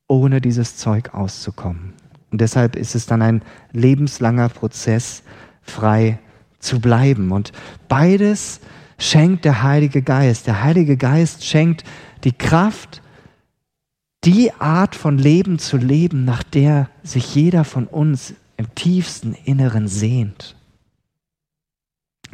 ohne 0.08 0.42
dieses 0.42 0.78
Zeug 0.78 1.14
auszukommen. 1.14 1.94
Und 2.32 2.42
deshalb 2.42 2.76
ist 2.76 2.96
es 2.96 3.06
dann 3.06 3.22
ein 3.22 3.44
lebenslanger 3.72 4.50
Prozess, 4.50 5.22
frei 5.62 6.18
zu 6.58 6.80
bleiben. 6.80 7.32
Und 7.32 7.52
beides 7.88 8.62
schenkt 9.02 9.46
der 9.46 9.64
Heilige 9.64 10.02
Geist. 10.02 10.48
Der 10.48 10.64
Heilige 10.64 10.96
Geist 10.96 11.46
schenkt 11.46 11.84
die 12.24 12.32
Kraft, 12.32 13.02
die 14.24 14.54
Art 14.54 14.96
von 14.96 15.18
Leben 15.18 15.58
zu 15.58 15.78
leben, 15.78 16.24
nach 16.26 16.44
der 16.44 16.90
sich 17.04 17.34
jeder 17.34 17.64
von 17.64 17.88
uns 17.88 18.36
im 18.58 18.74
tiefsten 18.76 19.34
Inneren 19.34 19.88
sehnt. 19.88 20.56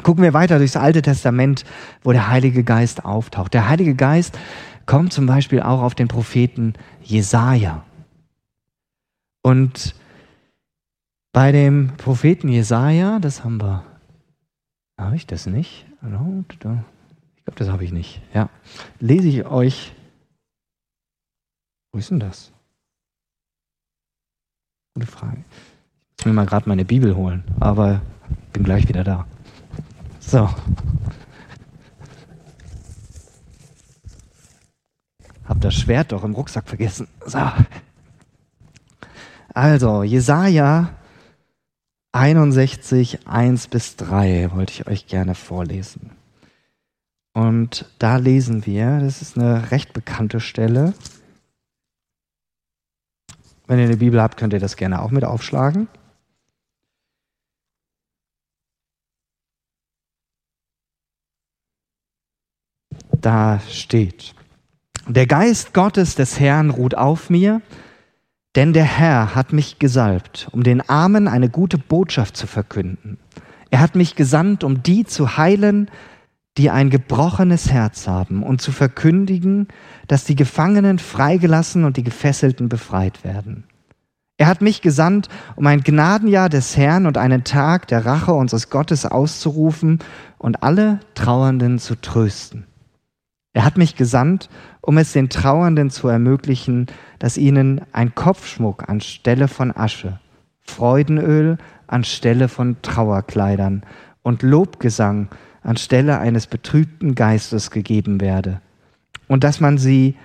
Gucken 0.03 0.23
wir 0.23 0.33
weiter 0.33 0.57
durchs 0.57 0.75
Alte 0.75 1.01
Testament, 1.01 1.63
wo 2.03 2.11
der 2.11 2.29
Heilige 2.29 2.63
Geist 2.63 3.05
auftaucht. 3.05 3.53
Der 3.53 3.69
Heilige 3.69 3.95
Geist 3.95 4.37
kommt 4.85 5.13
zum 5.13 5.25
Beispiel 5.25 5.61
auch 5.61 5.81
auf 5.81 5.95
den 5.95 6.07
Propheten 6.07 6.73
Jesaja. 7.01 7.83
Und 9.41 9.95
bei 11.31 11.51
dem 11.51 11.93
Propheten 11.97 12.49
Jesaja, 12.49 13.19
das 13.19 13.43
haben 13.43 13.61
wir, 13.61 13.85
habe 14.97 15.15
ich 15.15 15.27
das 15.27 15.45
nicht? 15.45 15.85
Ich 16.01 16.09
glaube, 16.09 16.83
das 17.55 17.69
habe 17.69 17.83
ich 17.83 17.91
nicht. 17.91 18.21
Ja, 18.33 18.49
lese 18.99 19.27
ich 19.27 19.45
euch. 19.45 19.93
Wo 21.91 21.99
ist 21.99 22.09
denn 22.09 22.19
das? 22.19 22.51
Gute 24.95 25.07
Frage. 25.07 25.43
Ich 26.17 26.25
muss 26.25 26.25
mir 26.25 26.33
mal 26.33 26.45
gerade 26.45 26.67
meine 26.67 26.85
Bibel 26.85 27.15
holen, 27.15 27.43
aber 27.59 28.01
bin 28.51 28.63
gleich 28.63 28.87
wieder 28.87 29.03
da. 29.03 29.27
So. 30.19 30.49
Hab 35.45 35.61
das 35.61 35.75
Schwert 35.75 36.11
doch 36.11 36.23
im 36.23 36.33
Rucksack 36.33 36.67
vergessen. 36.67 37.07
So. 37.25 37.39
Also, 39.53 40.03
Jesaja 40.03 40.96
61, 42.17 43.27
1 43.27 43.67
bis 43.67 43.95
3 43.95 44.51
wollte 44.51 44.73
ich 44.73 44.87
euch 44.87 45.07
gerne 45.07 45.35
vorlesen. 45.35 46.11
Und 47.33 47.85
da 47.99 48.17
lesen 48.17 48.65
wir, 48.65 48.99
das 48.99 49.21
ist 49.21 49.37
eine 49.37 49.69
recht 49.69 49.93
bekannte 49.93 50.39
Stelle. 50.39 50.93
Wenn 53.67 53.77
ihr 53.77 53.85
eine 53.85 53.97
Bibel 53.97 54.21
habt, 54.21 54.37
könnt 54.37 54.53
ihr 54.53 54.59
das 54.59 54.77
gerne 54.77 55.01
auch 55.01 55.11
mit 55.11 55.23
aufschlagen. 55.23 55.87
da 63.21 63.59
steht. 63.69 64.33
Der 65.05 65.27
Geist 65.27 65.73
Gottes 65.73 66.15
des 66.15 66.39
Herrn 66.39 66.69
ruht 66.69 66.95
auf 66.95 67.29
mir, 67.29 67.61
denn 68.57 68.73
der 68.73 68.85
Herr 68.85 69.35
hat 69.35 69.53
mich 69.53 69.77
gesalbt, 69.77 70.47
um 70.51 70.63
den 70.63 70.81
Armen 70.89 71.27
eine 71.27 71.47
gute 71.47 71.77
Botschaft 71.77 72.35
zu 72.35 72.47
verkünden. 72.47 73.19
Er 73.69 73.79
hat 73.79 73.93
mich 73.93 74.15
gesandt, 74.15 74.63
um 74.63 74.81
die 74.81 75.05
zu 75.05 75.37
heilen, 75.37 75.91
die 76.57 76.71
ein 76.71 76.89
gebrochenes 76.89 77.71
Herz 77.71 78.07
haben, 78.07 78.41
und 78.41 78.59
zu 78.59 78.71
verkündigen, 78.71 79.67
dass 80.07 80.23
die 80.23 80.35
Gefangenen 80.35 80.97
freigelassen 80.97 81.85
und 81.85 81.97
die 81.97 82.03
Gefesselten 82.03 82.67
befreit 82.67 83.23
werden. 83.23 83.65
Er 84.37 84.47
hat 84.47 84.63
mich 84.63 84.81
gesandt, 84.81 85.29
um 85.55 85.67
ein 85.67 85.81
Gnadenjahr 85.81 86.49
des 86.49 86.75
Herrn 86.75 87.05
und 87.05 87.19
einen 87.19 87.43
Tag 87.43 87.87
der 87.87 88.07
Rache 88.07 88.33
unseres 88.33 88.71
Gottes 88.71 89.05
auszurufen 89.05 89.99
und 90.39 90.63
alle 90.63 90.99
Trauernden 91.13 91.77
zu 91.77 91.93
trösten 91.93 92.65
er 93.57 93.65
hat 93.65 93.75
mich 93.75 93.95
gesandt, 93.95 94.49
um 94.81 94.99
es 94.99 95.13
den 95.13 95.29
Trauernden 95.29 95.89
zu 95.89 96.07
ermöglichen, 96.09 96.85
dass 97.17 97.39
ihnen 97.39 97.81
ein 97.91 98.13
Kopfschmuck 98.13 98.87
anstelle 98.87 99.47
von 99.47 99.75
Asche, 99.75 100.19
Freudenöl 100.61 101.57
anstelle 101.87 102.49
von 102.49 102.79
Trauerkleidern 102.83 103.83
und 104.21 104.43
Lobgesang 104.43 105.29
anstelle 105.63 106.19
eines 106.19 106.45
betrübten 106.45 107.15
Geistes 107.15 107.71
gegeben 107.71 108.21
werde, 108.21 108.61
und 109.27 109.43
dass 109.43 109.59
man 109.59 109.79
sie 109.79 110.17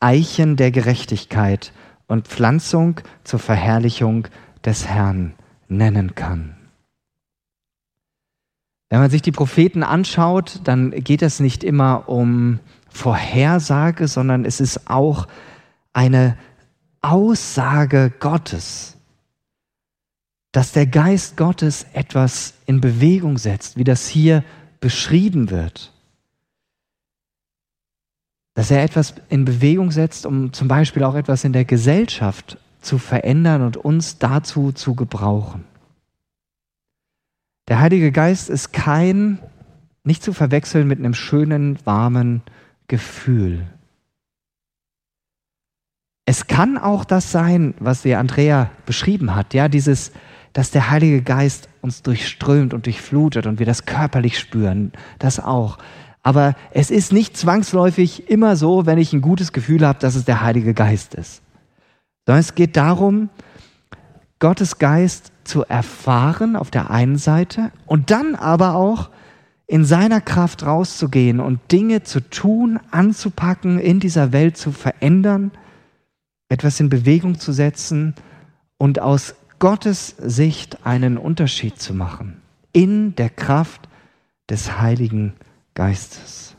Eichen 0.00 0.56
der 0.56 0.70
Gerechtigkeit 0.70 1.74
und 2.06 2.26
Pflanzung 2.26 3.02
zur 3.22 3.38
Verherrlichung 3.38 4.28
des 4.64 4.86
Herrn 4.86 5.34
nennen 5.68 6.14
kann. 6.14 6.56
Wenn 8.88 9.00
man 9.00 9.10
sich 9.10 9.20
die 9.20 9.32
Propheten 9.32 9.82
anschaut, 9.82 10.62
dann 10.64 10.92
geht 10.92 11.20
es 11.20 11.38
nicht 11.38 11.62
immer 11.62 12.08
um 12.08 12.60
Vorhersage, 12.88 14.08
sondern 14.08 14.44
es 14.44 14.60
ist 14.60 14.88
auch 14.90 15.28
eine 15.92 16.36
Aussage 17.00 18.12
Gottes, 18.18 18.96
dass 20.52 20.72
der 20.72 20.86
Geist 20.86 21.36
Gottes 21.36 21.86
etwas 21.92 22.54
in 22.66 22.80
Bewegung 22.80 23.38
setzt, 23.38 23.76
wie 23.76 23.84
das 23.84 24.08
hier 24.08 24.44
beschrieben 24.80 25.50
wird. 25.50 25.92
Dass 28.54 28.70
er 28.70 28.82
etwas 28.82 29.14
in 29.28 29.44
Bewegung 29.44 29.92
setzt, 29.92 30.26
um 30.26 30.52
zum 30.52 30.66
Beispiel 30.66 31.04
auch 31.04 31.14
etwas 31.14 31.44
in 31.44 31.52
der 31.52 31.64
Gesellschaft 31.64 32.58
zu 32.80 32.98
verändern 32.98 33.62
und 33.62 33.76
uns 33.76 34.18
dazu 34.18 34.72
zu 34.72 34.94
gebrauchen. 34.94 35.64
Der 37.68 37.80
Heilige 37.80 38.10
Geist 38.10 38.48
ist 38.48 38.72
kein, 38.72 39.38
nicht 40.02 40.22
zu 40.22 40.32
verwechseln 40.32 40.88
mit 40.88 40.98
einem 40.98 41.14
schönen, 41.14 41.78
warmen 41.84 42.42
Gefühl. 42.88 43.66
Es 46.24 46.46
kann 46.46 46.76
auch 46.76 47.04
das 47.04 47.32
sein, 47.32 47.74
was 47.78 48.02
der 48.02 48.18
Andrea 48.18 48.70
beschrieben 48.84 49.34
hat, 49.34 49.54
ja, 49.54 49.68
dieses, 49.68 50.12
dass 50.52 50.70
der 50.70 50.90
Heilige 50.90 51.22
Geist 51.22 51.68
uns 51.80 52.02
durchströmt 52.02 52.74
und 52.74 52.86
durchflutet 52.86 53.46
und 53.46 53.58
wir 53.58 53.66
das 53.66 53.86
körperlich 53.86 54.38
spüren, 54.38 54.92
das 55.18 55.40
auch. 55.40 55.78
Aber 56.22 56.54
es 56.72 56.90
ist 56.90 57.12
nicht 57.12 57.36
zwangsläufig 57.36 58.28
immer 58.28 58.56
so, 58.56 58.84
wenn 58.84 58.98
ich 58.98 59.12
ein 59.12 59.22
gutes 59.22 59.52
Gefühl 59.52 59.86
habe, 59.86 59.98
dass 60.00 60.14
es 60.14 60.24
der 60.24 60.42
Heilige 60.42 60.74
Geist 60.74 61.14
ist. 61.14 61.42
Sondern 62.26 62.40
es 62.40 62.54
geht 62.54 62.76
darum, 62.76 63.30
Gottes 64.38 64.78
Geist 64.78 65.32
zu 65.44 65.64
erfahren 65.64 66.56
auf 66.56 66.70
der 66.70 66.90
einen 66.90 67.16
Seite 67.16 67.72
und 67.86 68.10
dann 68.10 68.34
aber 68.34 68.74
auch 68.74 69.10
in 69.68 69.84
seiner 69.84 70.22
Kraft 70.22 70.64
rauszugehen 70.64 71.40
und 71.40 71.60
Dinge 71.70 72.02
zu 72.02 72.20
tun, 72.20 72.80
anzupacken, 72.90 73.78
in 73.78 74.00
dieser 74.00 74.32
Welt 74.32 74.56
zu 74.56 74.72
verändern, 74.72 75.52
etwas 76.48 76.80
in 76.80 76.88
Bewegung 76.88 77.38
zu 77.38 77.52
setzen 77.52 78.14
und 78.78 78.98
aus 78.98 79.34
Gottes 79.58 80.16
Sicht 80.18 80.86
einen 80.86 81.18
Unterschied 81.18 81.78
zu 81.78 81.92
machen 81.92 82.40
in 82.72 83.14
der 83.14 83.28
Kraft 83.28 83.88
des 84.48 84.78
Heiligen 84.80 85.34
Geistes. 85.74 86.56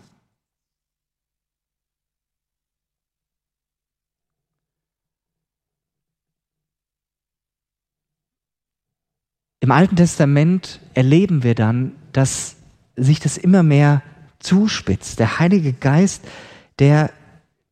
Im 9.62 9.72
Alten 9.72 9.96
Testament 9.96 10.80
erleben 10.94 11.44
wir 11.44 11.56
dann, 11.56 11.96
dass 12.14 12.59
sich 13.00 13.20
das 13.20 13.38
immer 13.38 13.64
mehr 13.64 14.02
zuspitzt. 14.40 15.20
Der 15.20 15.40
Heilige 15.40 15.74
Geist, 15.74 16.24
der 16.80 17.12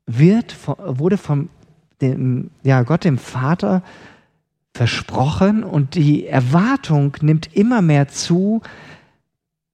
wird, 0.06 0.56
wurde 0.78 1.18
vom 1.18 1.50
dem, 2.02 2.52
ja, 2.64 2.84
Gott, 2.84 3.04
dem 3.04 3.18
Vater, 3.18 3.82
versprochen 4.74 5.64
und 5.64 5.96
die 5.96 6.28
Erwartung 6.28 7.18
nimmt 7.22 7.56
immer 7.56 7.82
mehr 7.82 8.08
zu, 8.08 8.62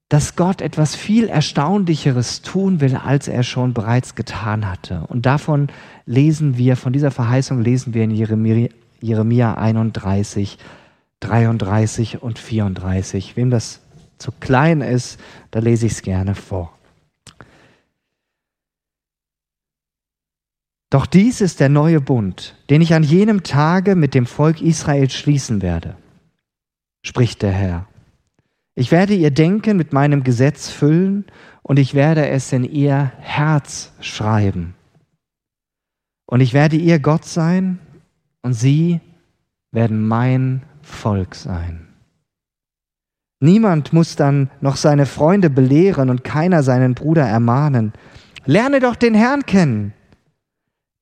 dass 0.07 0.35
Gott 0.35 0.61
etwas 0.61 0.95
viel 0.95 1.27
Erstaunlicheres 1.27 2.41
tun 2.41 2.79
will, 2.79 2.95
als 2.95 3.27
er 3.27 3.43
schon 3.43 3.73
bereits 3.73 4.15
getan 4.15 4.69
hatte. 4.69 5.03
Und 5.07 5.25
davon 5.25 5.67
lesen 6.05 6.57
wir, 6.57 6.77
von 6.77 6.93
dieser 6.93 7.11
Verheißung 7.11 7.61
lesen 7.61 7.93
wir 7.93 8.03
in 8.03 8.11
Jeremia, 8.11 8.69
Jeremia 9.01 9.55
31, 9.55 10.57
33 11.19 12.21
und 12.21 12.39
34. 12.39 13.35
Wem 13.35 13.49
das 13.49 13.81
zu 14.23 14.31
klein 14.31 14.81
ist, 14.81 15.19
da 15.51 15.59
lese 15.59 15.85
ich 15.85 15.91
es 15.91 16.01
gerne 16.01 16.33
vor. 16.33 16.73
Doch 20.89 21.05
dies 21.05 21.41
ist 21.41 21.59
der 21.59 21.69
neue 21.69 21.99
Bund, 21.99 22.55
den 22.69 22.81
ich 22.81 22.93
an 22.93 23.03
jenem 23.03 23.43
Tage 23.43 23.95
mit 23.95 24.13
dem 24.13 24.25
Volk 24.25 24.61
Israel 24.61 25.09
schließen 25.09 25.61
werde, 25.61 25.97
spricht 27.03 27.41
der 27.41 27.51
Herr. 27.51 27.87
Ich 28.75 28.91
werde 28.91 29.13
ihr 29.13 29.31
Denken 29.31 29.75
mit 29.75 29.91
meinem 29.91 30.23
Gesetz 30.23 30.69
füllen 30.69 31.25
und 31.63 31.79
ich 31.79 31.93
werde 31.93 32.27
es 32.29 32.53
in 32.53 32.63
ihr 32.63 33.11
Herz 33.19 33.91
schreiben. 33.99 34.75
Und 36.27 36.41
ich 36.41 36.53
werde 36.53 36.77
ihr 36.77 36.99
Gott 36.99 37.25
sein 37.25 37.79
und 38.41 38.53
sie 38.53 39.01
werden 39.71 40.07
mein 40.07 40.61
Volk 40.81 41.35
sein. 41.35 41.82
Niemand 43.43 43.91
muss 43.91 44.15
dann 44.15 44.49
noch 44.61 44.77
seine 44.77 45.05
Freunde 45.05 45.49
belehren 45.49 46.09
und 46.09 46.23
keiner 46.23 46.63
seinen 46.63 46.93
Bruder 46.93 47.23
ermahnen. 47.23 47.91
Lerne 48.45 48.79
doch 48.79 48.95
den 48.95 49.13
Herrn 49.13 49.45
kennen. 49.45 49.91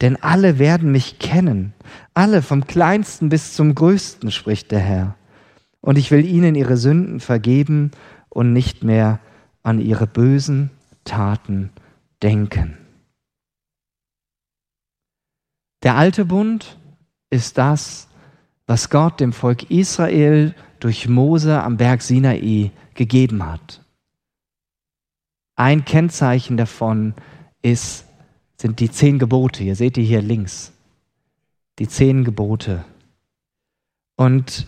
Denn 0.02 0.16
alle 0.24 0.58
werden 0.58 0.92
mich 0.92 1.20
kennen, 1.20 1.74
alle 2.16 2.42
vom 2.42 2.66
kleinsten 2.66 3.30
bis 3.30 3.54
zum 3.54 3.76
größten, 3.76 4.32
spricht 4.32 4.72
der 4.72 4.80
Herr. 4.80 5.16
Und 5.82 6.00
ich 6.00 6.10
will 6.10 6.26
ihnen 6.26 6.56
ihre 6.56 6.78
Sünden 6.78 7.20
vergeben 7.20 7.92
und 8.30 8.54
nicht 8.54 8.84
mehr 8.84 9.20
an 9.62 9.80
ihre 9.80 10.08
bösen 10.08 10.72
Taten 11.04 11.70
denken. 12.24 12.76
Der 15.84 15.96
alte 15.96 16.26
Bund 16.26 16.80
ist 17.30 17.60
das, 17.60 18.08
was 18.66 18.90
Gott 18.90 19.20
dem 19.20 19.32
Volk 19.32 19.70
Israel 19.70 20.56
durch 20.82 21.08
Mose 21.08 21.64
am 21.64 21.78
Berg 21.78 22.02
Sinai 22.02 22.72
gegeben 22.94 23.46
hat. 23.46 23.82
ein 25.56 25.86
Kennzeichen 25.86 26.58
davon 26.58 27.14
ist, 27.62 28.06
sind 28.58 28.80
die 28.80 28.90
zehn 28.92 29.20
Gebote. 29.20 29.64
Ihr 29.64 29.76
seht 29.76 29.96
die 29.96 30.04
hier 30.04 30.22
links. 30.22 30.72
Die 31.80 31.88
zehn 31.88 32.24
Gebote. 32.24 32.84
Und 34.16 34.68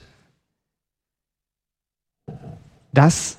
das 2.91 3.37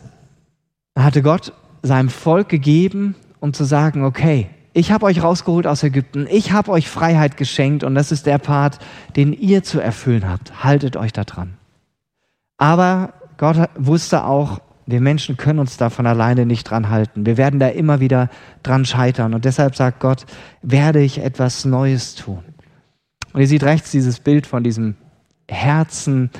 hatte 0.99 1.23
Gott 1.23 1.53
seinem 1.83 2.09
Volk 2.09 2.49
gegeben, 2.49 3.15
um 3.41 3.53
zu 3.53 3.65
sagen, 3.65 4.05
okay, 4.05 4.49
ich 4.73 4.91
habe 4.91 5.07
euch 5.07 5.23
rausgeholt 5.23 5.69
aus 5.69 5.85
Ägypten, 5.85 6.27
ich 6.29 6.51
habe 6.51 6.73
euch 6.73 6.89
Freiheit 6.89 7.37
geschenkt 7.37 7.85
und 7.85 7.95
das 7.95 8.11
ist 8.11 8.27
der 8.27 8.39
Part, 8.39 8.79
den 9.15 9.33
ihr 9.33 9.63
zu 9.63 9.79
erfüllen 9.79 10.29
habt. 10.29 10.65
Haltet 10.65 10.97
euch 10.97 11.13
da 11.13 11.23
dran. 11.23 11.57
Aber 12.65 13.13
Gott 13.37 13.69
wusste 13.77 14.25
auch, 14.25 14.59
wir 14.87 15.03
Menschen 15.03 15.37
können 15.37 15.59
uns 15.59 15.77
da 15.77 15.91
von 15.91 16.07
alleine 16.07 16.47
nicht 16.47 16.65
dran 16.65 16.89
halten. 16.89 17.27
Wir 17.27 17.37
werden 17.37 17.61
da 17.61 17.69
immer 17.69 18.01
wieder 18.01 18.31
dran 18.63 18.87
scheitern. 18.87 19.35
Und 19.35 19.45
deshalb 19.45 19.77
sagt 19.77 20.01
Gott, 20.01 20.25
werde 20.63 21.03
ich 21.03 21.19
etwas 21.19 21.67
Neues 21.67 22.15
tun. 22.15 22.43
Und 23.35 23.43
ihr 23.43 23.49
seht 23.49 23.65
rechts 23.65 23.91
dieses 23.91 24.19
Bild 24.19 24.47
von 24.47 24.65
diesem 24.65 24.97
Herzen. 25.47 26.31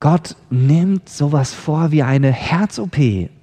Gott 0.00 0.36
nimmt 0.48 1.10
sowas 1.10 1.52
vor 1.52 1.90
wie 1.90 2.02
eine 2.02 2.32
Herz-OP. 2.32 2.96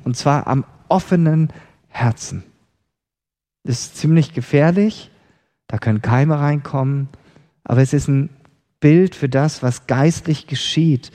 Und 0.03 0.17
zwar 0.17 0.47
am 0.47 0.65
offenen 0.87 1.53
Herzen. 1.89 2.43
Das 3.63 3.81
ist 3.81 3.97
ziemlich 3.97 4.33
gefährlich. 4.33 5.11
Da 5.67 5.77
können 5.77 6.01
Keime 6.01 6.39
reinkommen. 6.39 7.07
Aber 7.63 7.83
es 7.83 7.93
ist 7.93 8.07
ein 8.07 8.31
Bild 8.79 9.13
für 9.13 9.29
das, 9.29 9.61
was 9.61 9.85
geistlich 9.85 10.47
geschieht, 10.47 11.11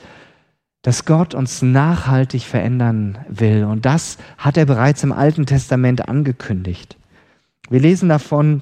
dass 0.85 1.05
Gott 1.05 1.33
uns 1.33 1.63
nachhaltig 1.63 2.43
verändern 2.43 3.17
will. 3.27 3.63
Und 3.63 3.87
das 3.87 4.19
hat 4.37 4.55
er 4.55 4.67
bereits 4.67 5.01
im 5.01 5.11
Alten 5.11 5.47
Testament 5.47 6.07
angekündigt. 6.07 6.95
Wir 7.71 7.79
lesen 7.79 8.07
davon, 8.07 8.61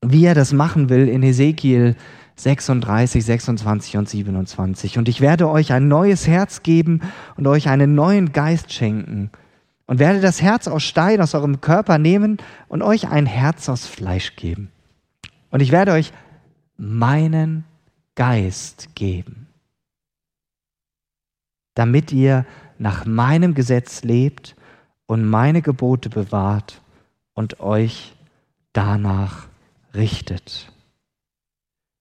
wie 0.00 0.24
er 0.24 0.34
das 0.34 0.54
machen 0.54 0.88
will 0.88 1.08
in 1.08 1.22
Hesekiel 1.22 1.94
36, 2.36 3.22
26 3.22 3.98
und 3.98 4.08
27. 4.08 4.96
Und 4.96 5.10
ich 5.10 5.20
werde 5.20 5.50
euch 5.50 5.74
ein 5.74 5.88
neues 5.88 6.26
Herz 6.26 6.62
geben 6.62 7.02
und 7.36 7.46
euch 7.46 7.68
einen 7.68 7.94
neuen 7.94 8.32
Geist 8.32 8.72
schenken 8.72 9.30
und 9.84 9.98
werde 9.98 10.22
das 10.22 10.40
Herz 10.40 10.68
aus 10.68 10.82
Stein 10.82 11.20
aus 11.20 11.34
eurem 11.34 11.60
Körper 11.60 11.98
nehmen 11.98 12.38
und 12.68 12.80
euch 12.80 13.10
ein 13.10 13.26
Herz 13.26 13.68
aus 13.68 13.84
Fleisch 13.84 14.36
geben. 14.36 14.70
Und 15.50 15.60
ich 15.60 15.70
werde 15.70 15.92
euch 15.92 16.14
meinen 16.78 17.64
Geist 18.14 18.94
geben, 18.94 19.41
damit 21.74 22.12
ihr 22.12 22.46
nach 22.78 23.04
meinem 23.04 23.54
Gesetz 23.54 24.02
lebt 24.02 24.56
und 25.06 25.24
meine 25.24 25.62
Gebote 25.62 26.08
bewahrt 26.10 26.80
und 27.34 27.60
euch 27.60 28.14
danach 28.72 29.46
richtet. 29.94 30.72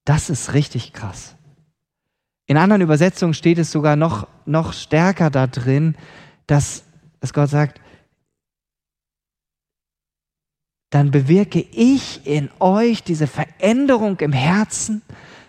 Das 0.05 0.29
ist 0.29 0.53
richtig 0.53 0.93
krass. 0.93 1.35
In 2.47 2.57
anderen 2.57 2.81
Übersetzungen 2.81 3.33
steht 3.33 3.59
es 3.59 3.71
sogar 3.71 3.95
noch, 3.95 4.27
noch 4.45 4.73
stärker 4.73 5.29
da 5.29 5.47
drin, 5.47 5.95
dass 6.47 6.83
dass 7.21 7.33
Gott 7.33 7.49
sagt, 7.49 7.79
dann 10.89 11.11
bewirke 11.11 11.59
ich 11.71 12.27
in 12.27 12.49
euch 12.59 13.03
diese 13.03 13.27
Veränderung 13.27 14.19
im 14.19 14.33
Herzen, 14.33 15.03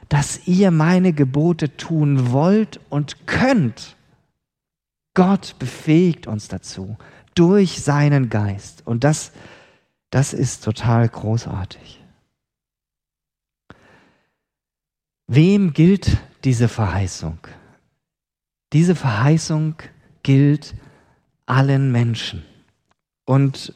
dass 0.09 0.47
ihr 0.47 0.71
meine 0.71 1.13
Gebote 1.13 1.77
tun 1.77 2.31
wollt 2.31 2.79
und 2.91 3.27
könnt. 3.27 3.97
Gott 5.15 5.57
befähigt 5.59 6.27
uns 6.27 6.49
dazu 6.49 6.97
durch 7.35 7.83
seinen 7.83 8.29
Geist. 8.29 8.87
Und 8.87 9.05
das, 9.05 9.33
das 10.11 10.33
ist 10.33 10.65
total 10.65 11.09
großartig. 11.09 12.03
Wem 15.27 15.73
gilt 15.73 16.19
diese 16.45 16.69
Verheißung? 16.69 17.39
Diese 18.73 18.95
Verheißung 18.95 19.77
gilt 20.23 20.75
allen 21.47 21.93
Menschen. 21.93 22.45
Und 23.25 23.75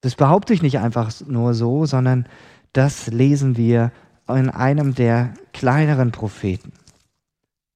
das 0.00 0.14
behaupte 0.14 0.54
ich 0.54 0.62
nicht 0.62 0.78
einfach 0.78 1.12
nur 1.26 1.54
so, 1.54 1.86
sondern 1.86 2.26
das 2.72 3.08
lesen 3.08 3.56
wir 3.56 3.92
in 4.28 4.50
einem 4.50 4.94
der 4.94 5.34
kleineren 5.52 6.12
Propheten. 6.12 6.72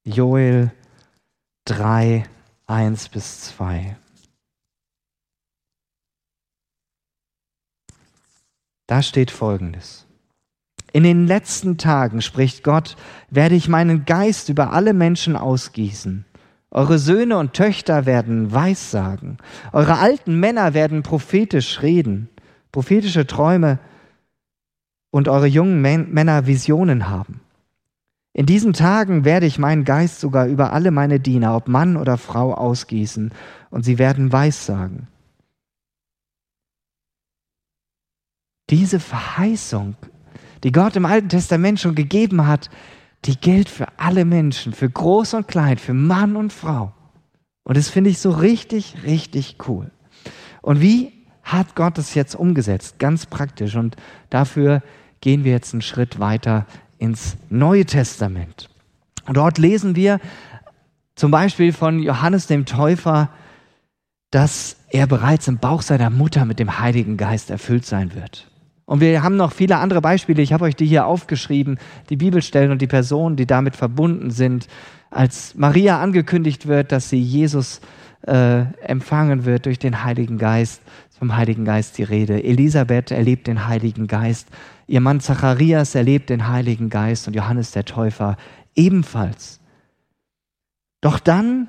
Joel 0.04 0.70
3, 1.64 2.24
1 2.72 3.10
bis 3.10 3.42
2. 3.56 3.96
Da 8.86 9.02
steht 9.02 9.30
folgendes. 9.30 10.06
In 10.94 11.02
den 11.02 11.26
letzten 11.26 11.76
Tagen, 11.76 12.22
spricht 12.22 12.64
Gott, 12.64 12.96
werde 13.28 13.56
ich 13.56 13.68
meinen 13.68 14.06
Geist 14.06 14.48
über 14.48 14.72
alle 14.72 14.94
Menschen 14.94 15.36
ausgießen. 15.36 16.24
Eure 16.70 16.98
Söhne 16.98 17.36
und 17.36 17.52
Töchter 17.52 18.06
werden 18.06 18.52
Weissagen. 18.54 19.36
Eure 19.72 19.98
alten 19.98 20.40
Männer 20.40 20.72
werden 20.72 21.02
prophetisch 21.02 21.82
reden, 21.82 22.30
prophetische 22.72 23.26
Träume 23.26 23.80
und 25.10 25.28
eure 25.28 25.46
jungen 25.46 25.82
Männer 25.82 26.46
Visionen 26.46 27.10
haben. 27.10 27.42
In 28.34 28.46
diesen 28.46 28.72
Tagen 28.72 29.24
werde 29.24 29.46
ich 29.46 29.58
meinen 29.58 29.84
Geist 29.84 30.20
sogar 30.20 30.46
über 30.46 30.72
alle 30.72 30.90
meine 30.90 31.20
Diener, 31.20 31.54
ob 31.54 31.68
Mann 31.68 31.96
oder 31.96 32.16
Frau, 32.16 32.54
ausgießen, 32.54 33.32
und 33.70 33.84
sie 33.84 33.98
werden 33.98 34.32
Weissagen. 34.32 35.08
Diese 38.70 39.00
Verheißung, 39.00 39.96
die 40.64 40.72
Gott 40.72 40.96
im 40.96 41.04
Alten 41.04 41.28
Testament 41.28 41.78
schon 41.78 41.94
gegeben 41.94 42.46
hat, 42.46 42.70
die 43.26 43.36
gilt 43.36 43.68
für 43.68 43.86
alle 43.98 44.24
Menschen, 44.24 44.72
für 44.72 44.88
groß 44.88 45.34
und 45.34 45.48
klein, 45.48 45.76
für 45.76 45.94
Mann 45.94 46.36
und 46.36 46.52
Frau. 46.52 46.92
Und 47.64 47.76
das 47.76 47.90
finde 47.90 48.10
ich 48.10 48.18
so 48.18 48.30
richtig, 48.30 48.96
richtig 49.04 49.56
cool. 49.68 49.90
Und 50.62 50.80
wie 50.80 51.12
hat 51.42 51.74
Gott 51.74 51.98
das 51.98 52.14
jetzt 52.14 52.34
umgesetzt? 52.34 52.98
Ganz 52.98 53.26
praktisch. 53.26 53.76
Und 53.76 53.96
dafür 54.30 54.82
gehen 55.20 55.44
wir 55.44 55.52
jetzt 55.52 55.74
einen 55.74 55.82
Schritt 55.82 56.18
weiter 56.18 56.66
ins 57.02 57.36
Neue 57.50 57.84
Testament. 57.84 58.70
Und 59.26 59.36
dort 59.36 59.58
lesen 59.58 59.96
wir 59.96 60.20
zum 61.16 61.32
Beispiel 61.32 61.72
von 61.72 61.98
Johannes 61.98 62.46
dem 62.46 62.64
Täufer, 62.64 63.28
dass 64.30 64.76
er 64.88 65.08
bereits 65.08 65.48
im 65.48 65.58
Bauch 65.58 65.82
seiner 65.82 66.10
Mutter 66.10 66.44
mit 66.44 66.60
dem 66.60 66.78
Heiligen 66.78 67.16
Geist 67.16 67.50
erfüllt 67.50 67.84
sein 67.84 68.14
wird. 68.14 68.48
Und 68.84 69.00
wir 69.00 69.22
haben 69.24 69.36
noch 69.36 69.52
viele 69.52 69.78
andere 69.78 70.00
Beispiele. 70.00 70.42
Ich 70.42 70.52
habe 70.52 70.64
euch 70.64 70.76
die 70.76 70.86
hier 70.86 71.06
aufgeschrieben, 71.06 71.78
die 72.08 72.16
Bibelstellen 72.16 72.70
und 72.70 72.80
die 72.80 72.86
Personen, 72.86 73.34
die 73.34 73.46
damit 73.46 73.74
verbunden 73.74 74.30
sind. 74.30 74.68
Als 75.10 75.56
Maria 75.56 76.00
angekündigt 76.00 76.68
wird, 76.68 76.92
dass 76.92 77.08
sie 77.08 77.20
Jesus 77.20 77.80
äh, 78.26 78.60
empfangen 78.82 79.44
wird 79.44 79.66
durch 79.66 79.80
den 79.80 80.04
Heiligen 80.04 80.38
Geist, 80.38 80.82
vom 81.22 81.36
Heiligen 81.36 81.64
Geist 81.64 81.98
die 81.98 82.02
Rede. 82.02 82.42
Elisabeth 82.42 83.12
erlebt 83.12 83.46
den 83.46 83.68
Heiligen 83.68 84.08
Geist. 84.08 84.48
Ihr 84.88 85.00
Mann 85.00 85.20
Zacharias 85.20 85.94
erlebt 85.94 86.30
den 86.30 86.48
Heiligen 86.48 86.90
Geist 86.90 87.28
und 87.28 87.34
Johannes 87.34 87.70
der 87.70 87.84
Täufer 87.84 88.36
ebenfalls. 88.74 89.60
Doch 91.00 91.20
dann, 91.20 91.68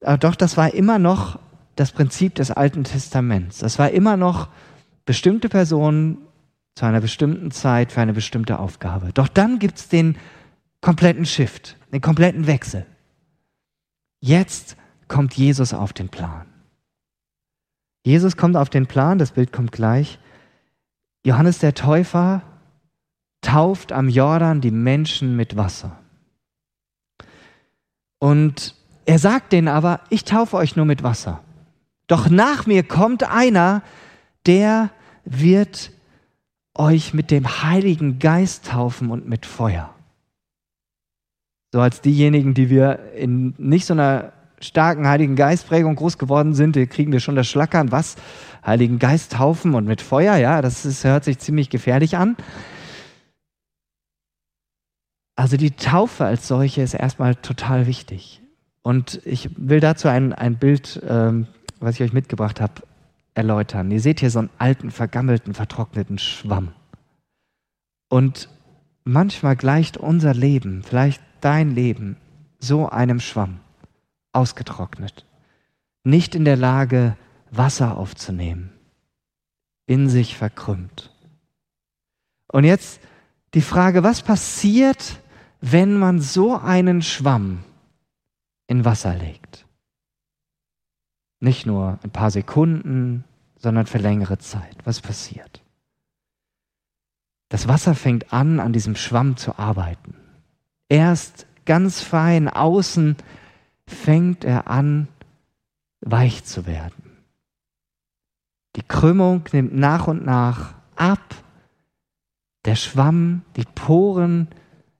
äh, 0.00 0.18
doch 0.18 0.34
das 0.34 0.58
war 0.58 0.74
immer 0.74 0.98
noch 0.98 1.38
das 1.76 1.92
Prinzip 1.92 2.34
des 2.34 2.50
Alten 2.50 2.84
Testaments. 2.84 3.56
Das 3.56 3.78
war 3.78 3.88
immer 3.90 4.18
noch 4.18 4.48
bestimmte 5.06 5.48
Personen 5.48 6.18
zu 6.74 6.84
einer 6.84 7.00
bestimmten 7.00 7.52
Zeit 7.52 7.90
für 7.90 8.02
eine 8.02 8.12
bestimmte 8.12 8.58
Aufgabe. 8.58 9.14
Doch 9.14 9.28
dann 9.28 9.60
gibt 9.60 9.78
es 9.78 9.88
den 9.88 10.18
kompletten 10.82 11.24
Shift, 11.24 11.78
den 11.90 12.02
kompletten 12.02 12.46
Wechsel. 12.46 12.84
Jetzt 14.20 14.76
kommt 15.08 15.32
Jesus 15.32 15.72
auf 15.72 15.94
den 15.94 16.10
Plan. 16.10 16.53
Jesus 18.04 18.36
kommt 18.36 18.56
auf 18.56 18.68
den 18.68 18.86
Plan, 18.86 19.18
das 19.18 19.32
Bild 19.32 19.50
kommt 19.50 19.72
gleich. 19.72 20.18
Johannes 21.24 21.58
der 21.58 21.74
Täufer 21.74 22.42
tauft 23.40 23.92
am 23.92 24.08
Jordan 24.08 24.60
die 24.60 24.70
Menschen 24.70 25.36
mit 25.36 25.56
Wasser. 25.56 25.98
Und 28.18 28.74
er 29.06 29.18
sagt 29.18 29.52
denen 29.52 29.68
aber, 29.68 30.00
ich 30.10 30.24
taufe 30.24 30.56
euch 30.56 30.76
nur 30.76 30.84
mit 30.84 31.02
Wasser. 31.02 31.42
Doch 32.06 32.28
nach 32.28 32.66
mir 32.66 32.82
kommt 32.82 33.24
einer, 33.24 33.82
der 34.46 34.90
wird 35.24 35.90
euch 36.74 37.14
mit 37.14 37.30
dem 37.30 37.62
Heiligen 37.62 38.18
Geist 38.18 38.66
taufen 38.66 39.10
und 39.10 39.26
mit 39.28 39.46
Feuer. 39.46 39.94
So 41.72 41.80
als 41.80 42.02
diejenigen, 42.02 42.54
die 42.54 42.68
wir 42.68 43.12
in 43.14 43.54
nicht 43.58 43.86
so 43.86 43.94
einer 43.94 44.32
starken 44.64 45.06
Heiligen 45.06 45.36
Geistprägung 45.36 45.96
groß 45.96 46.18
geworden 46.18 46.54
sind, 46.54 46.74
kriegen 46.90 47.12
wir 47.12 47.20
schon 47.20 47.36
das 47.36 47.46
Schlackern. 47.46 47.92
Was? 47.92 48.16
Heiligen 48.64 48.98
Geist 48.98 49.32
taufen 49.32 49.74
und 49.74 49.86
mit 49.86 50.00
Feuer? 50.00 50.36
Ja, 50.36 50.62
das 50.62 50.84
ist, 50.84 51.04
hört 51.04 51.24
sich 51.24 51.38
ziemlich 51.38 51.70
gefährlich 51.70 52.16
an. 52.16 52.36
Also 55.36 55.56
die 55.56 55.72
Taufe 55.72 56.24
als 56.24 56.48
solche 56.48 56.82
ist 56.82 56.94
erstmal 56.94 57.34
total 57.34 57.86
wichtig. 57.86 58.40
Und 58.82 59.20
ich 59.24 59.50
will 59.56 59.80
dazu 59.80 60.08
ein, 60.08 60.32
ein 60.32 60.56
Bild, 60.56 61.02
ähm, 61.08 61.46
was 61.80 61.96
ich 61.96 62.02
euch 62.02 62.12
mitgebracht 62.12 62.60
habe, 62.60 62.82
erläutern. 63.34 63.90
Ihr 63.90 64.00
seht 64.00 64.20
hier 64.20 64.30
so 64.30 64.38
einen 64.40 64.50
alten, 64.58 64.90
vergammelten, 64.90 65.54
vertrockneten 65.54 66.18
Schwamm. 66.18 66.72
Und 68.08 68.48
manchmal 69.04 69.56
gleicht 69.56 69.96
unser 69.96 70.34
Leben, 70.34 70.82
vielleicht 70.82 71.20
dein 71.40 71.74
Leben, 71.74 72.16
so 72.60 72.88
einem 72.88 73.20
Schwamm, 73.20 73.60
ausgetrocknet, 74.34 75.24
nicht 76.02 76.34
in 76.34 76.44
der 76.44 76.56
Lage, 76.56 77.16
Wasser 77.50 77.96
aufzunehmen, 77.96 78.72
in 79.86 80.08
sich 80.08 80.36
verkrümmt. 80.36 81.12
Und 82.48 82.64
jetzt 82.64 83.00
die 83.54 83.62
Frage, 83.62 84.02
was 84.02 84.22
passiert, 84.22 85.20
wenn 85.60 85.96
man 85.96 86.20
so 86.20 86.56
einen 86.56 87.02
Schwamm 87.02 87.64
in 88.66 88.84
Wasser 88.84 89.14
legt? 89.14 89.66
Nicht 91.40 91.66
nur 91.66 91.98
ein 92.02 92.10
paar 92.10 92.30
Sekunden, 92.30 93.24
sondern 93.56 93.86
für 93.86 93.98
längere 93.98 94.38
Zeit. 94.38 94.76
Was 94.84 95.00
passiert? 95.00 95.62
Das 97.48 97.68
Wasser 97.68 97.94
fängt 97.94 98.32
an, 98.32 98.60
an 98.60 98.72
diesem 98.72 98.96
Schwamm 98.96 99.36
zu 99.36 99.58
arbeiten. 99.58 100.14
Erst 100.88 101.46
ganz 101.64 102.00
fein 102.00 102.48
außen 102.48 103.16
fängt 103.86 104.44
er 104.44 104.68
an, 104.68 105.08
weich 106.00 106.44
zu 106.44 106.66
werden. 106.66 107.18
Die 108.76 108.82
Krümmung 108.82 109.44
nimmt 109.52 109.74
nach 109.74 110.06
und 110.06 110.24
nach 110.24 110.74
ab. 110.96 111.34
Der 112.64 112.76
Schwamm, 112.76 113.42
die 113.56 113.66
Poren 113.74 114.48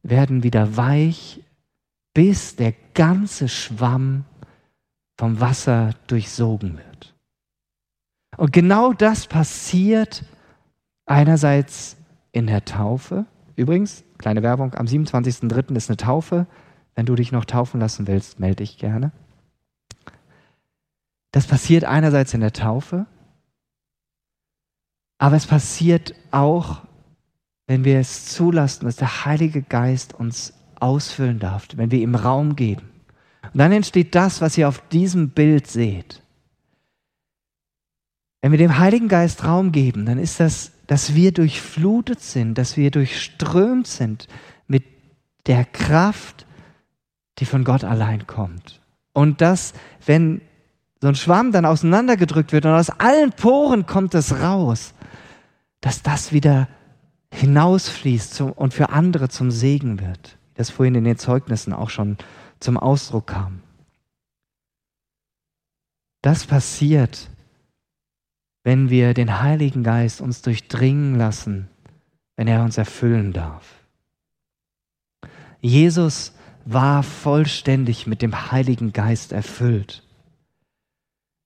werden 0.02 0.42
wieder 0.42 0.76
weich, 0.76 1.42
bis 2.12 2.56
der 2.56 2.74
ganze 2.94 3.48
Schwamm 3.48 4.24
vom 5.18 5.40
Wasser 5.40 5.90
durchsogen 6.06 6.76
wird. 6.76 7.14
Und 8.36 8.52
genau 8.52 8.92
das 8.92 9.26
passiert 9.26 10.24
einerseits 11.06 11.96
in 12.32 12.46
der 12.46 12.64
Taufe. 12.64 13.26
Übrigens, 13.56 14.04
kleine 14.18 14.42
Werbung, 14.42 14.74
am 14.74 14.86
27.03. 14.86 15.76
ist 15.76 15.88
eine 15.88 15.96
Taufe. 15.96 16.46
Wenn 16.94 17.06
du 17.06 17.14
dich 17.14 17.32
noch 17.32 17.44
taufen 17.44 17.80
lassen 17.80 18.06
willst, 18.06 18.40
melde 18.40 18.56
dich 18.56 18.78
gerne. 18.78 19.12
Das 21.32 21.46
passiert 21.46 21.84
einerseits 21.84 22.32
in 22.34 22.40
der 22.40 22.52
Taufe, 22.52 23.06
aber 25.18 25.36
es 25.36 25.46
passiert 25.46 26.14
auch, 26.30 26.82
wenn 27.66 27.84
wir 27.84 27.98
es 27.98 28.26
zulassen, 28.26 28.84
dass 28.84 28.96
der 28.96 29.24
Heilige 29.24 29.62
Geist 29.62 30.14
uns 30.14 30.52
ausfüllen 30.78 31.38
darf, 31.38 31.68
wenn 31.76 31.90
wir 31.90 31.98
ihm 31.98 32.14
Raum 32.14 32.56
geben. 32.56 32.90
Und 33.52 33.58
dann 33.58 33.72
entsteht 33.72 34.14
das, 34.14 34.40
was 34.40 34.58
ihr 34.58 34.68
auf 34.68 34.86
diesem 34.88 35.30
Bild 35.30 35.66
seht. 35.66 36.22
Wenn 38.42 38.52
wir 38.52 38.58
dem 38.58 38.78
Heiligen 38.78 39.08
Geist 39.08 39.44
Raum 39.44 39.72
geben, 39.72 40.04
dann 40.04 40.18
ist 40.18 40.40
das, 40.40 40.72
dass 40.86 41.14
wir 41.14 41.32
durchflutet 41.32 42.20
sind, 42.20 42.58
dass 42.58 42.76
wir 42.76 42.90
durchströmt 42.90 43.86
sind 43.86 44.28
mit 44.66 44.84
der 45.46 45.64
Kraft, 45.64 46.46
die 47.38 47.46
von 47.46 47.64
Gott 47.64 47.84
allein 47.84 48.26
kommt. 48.26 48.80
Und 49.12 49.40
dass, 49.40 49.74
wenn 50.06 50.40
so 51.00 51.08
ein 51.08 51.14
Schwamm 51.14 51.52
dann 51.52 51.66
auseinandergedrückt 51.66 52.52
wird 52.52 52.66
und 52.66 52.72
aus 52.72 52.90
allen 52.90 53.32
Poren 53.32 53.86
kommt 53.86 54.14
es 54.14 54.40
raus, 54.40 54.94
dass 55.80 56.02
das 56.02 56.32
wieder 56.32 56.68
hinausfließt 57.32 58.40
und 58.40 58.72
für 58.72 58.90
andere 58.90 59.28
zum 59.28 59.50
Segen 59.50 60.00
wird. 60.00 60.38
Das 60.54 60.70
vorhin 60.70 60.94
in 60.94 61.04
den 61.04 61.18
Zeugnissen 61.18 61.72
auch 61.72 61.90
schon 61.90 62.16
zum 62.60 62.78
Ausdruck 62.78 63.26
kam. 63.26 63.60
Das 66.22 66.46
passiert, 66.46 67.28
wenn 68.62 68.88
wir 68.88 69.12
den 69.12 69.42
Heiligen 69.42 69.82
Geist 69.82 70.20
uns 70.20 70.40
durchdringen 70.40 71.16
lassen, 71.16 71.68
wenn 72.36 72.48
er 72.48 72.62
uns 72.62 72.78
erfüllen 72.78 73.32
darf. 73.32 73.74
Jesus 75.60 76.33
war 76.64 77.02
vollständig 77.02 78.06
mit 78.06 78.22
dem 78.22 78.50
Heiligen 78.50 78.92
Geist 78.92 79.32
erfüllt. 79.32 80.02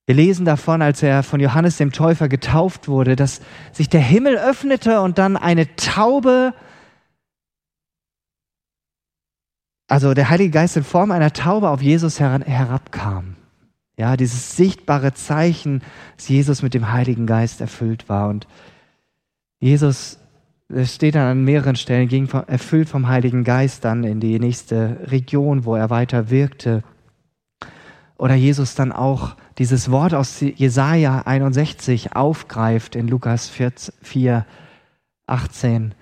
Wir 0.07 0.15
lesen 0.15 0.47
davon, 0.47 0.81
als 0.81 1.03
er 1.03 1.23
von 1.23 1.39
Johannes 1.39 1.77
dem 1.77 1.93
Täufer 1.93 2.29
getauft 2.29 2.89
wurde, 2.89 3.15
dass 3.15 3.43
sich 3.73 3.91
der 3.91 4.01
Himmel 4.01 4.39
öffnete 4.39 5.03
und 5.03 5.19
dann 5.19 5.37
eine 5.37 5.77
Taube, 5.77 6.55
also 9.87 10.15
der 10.15 10.31
Heilige 10.31 10.51
Geist 10.51 10.77
in 10.77 10.85
Form 10.85 11.11
einer 11.11 11.33
Taube 11.33 11.69
auf 11.69 11.83
Jesus 11.83 12.21
herabkam. 12.21 13.37
Ja, 13.99 14.17
dieses 14.17 14.57
sichtbare 14.57 15.13
Zeichen, 15.13 15.83
dass 16.17 16.29
Jesus 16.29 16.63
mit 16.63 16.73
dem 16.73 16.93
Heiligen 16.93 17.27
Geist 17.27 17.61
erfüllt 17.61 18.09
war. 18.09 18.29
Und 18.29 18.47
Jesus 19.59 20.18
es 20.69 20.95
steht 20.95 21.15
dann 21.15 21.31
an 21.31 21.45
mehreren 21.45 21.77
Stellen, 21.77 22.09
ging 22.09 22.29
erfüllt 22.47 22.89
vom 22.89 23.09
Heiligen 23.09 23.43
Geist 23.43 23.85
dann 23.85 24.05
in 24.05 24.21
die 24.21 24.39
nächste 24.39 24.99
Region, 25.11 25.65
wo 25.65 25.75
er 25.75 25.89
weiter 25.91 26.31
wirkte. 26.31 26.83
Oder 28.19 28.35
Jesus 28.35 28.75
dann 28.75 28.93
auch 28.93 29.37
dieses 29.59 29.91
Wort 29.91 30.13
aus 30.13 30.41
Jesaja 30.41 31.23
61 31.25 32.15
aufgreift 32.15 32.97
in 32.97 33.09
Lukas 33.09 33.49
4, 33.49 34.45
18, 35.27 35.95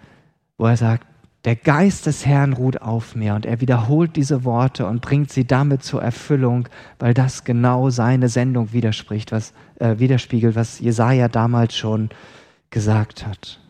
wo 0.59 0.67
er 0.67 0.77
sagt, 0.77 1.07
der 1.45 1.55
Geist 1.55 2.07
des 2.07 2.27
Herrn 2.27 2.55
ruht 2.55 2.83
auf 2.83 3.15
mir 3.15 3.35
und 3.35 3.47
er 3.47 3.61
wiederholt 3.61 4.17
diese 4.17 4.43
Worte 4.43 4.87
und 4.87 5.01
bringt 5.01 5.31
sie 5.31 5.47
damit 5.47 5.85
zur 5.85 6.03
Erfüllung, 6.03 6.69
weil 6.99 7.15
das 7.15 7.45
genau 7.45 7.89
seine 7.91 8.29
Sendung 8.29 8.73
widerspricht, 8.73 9.31
was, 9.31 9.53
äh, 9.79 9.99
widerspiegelt, 9.99 10.57
was 10.57 10.81
Jesaja 10.81 11.29
damals 11.29 11.77
schon 11.77 12.09
gesagt 12.71 13.25
hat. 13.25 13.61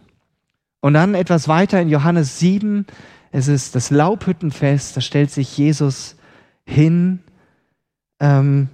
Und 0.86 0.94
dann 0.94 1.16
etwas 1.16 1.48
weiter 1.48 1.80
in 1.82 1.88
Johannes 1.88 2.38
7, 2.38 2.86
es 3.32 3.48
ist 3.48 3.74
das 3.74 3.90
Laubhüttenfest, 3.90 4.96
da 4.96 5.00
stellt 5.00 5.32
sich 5.32 5.58
Jesus 5.58 6.14
hin. 6.64 7.24
Ähm, 8.20 8.68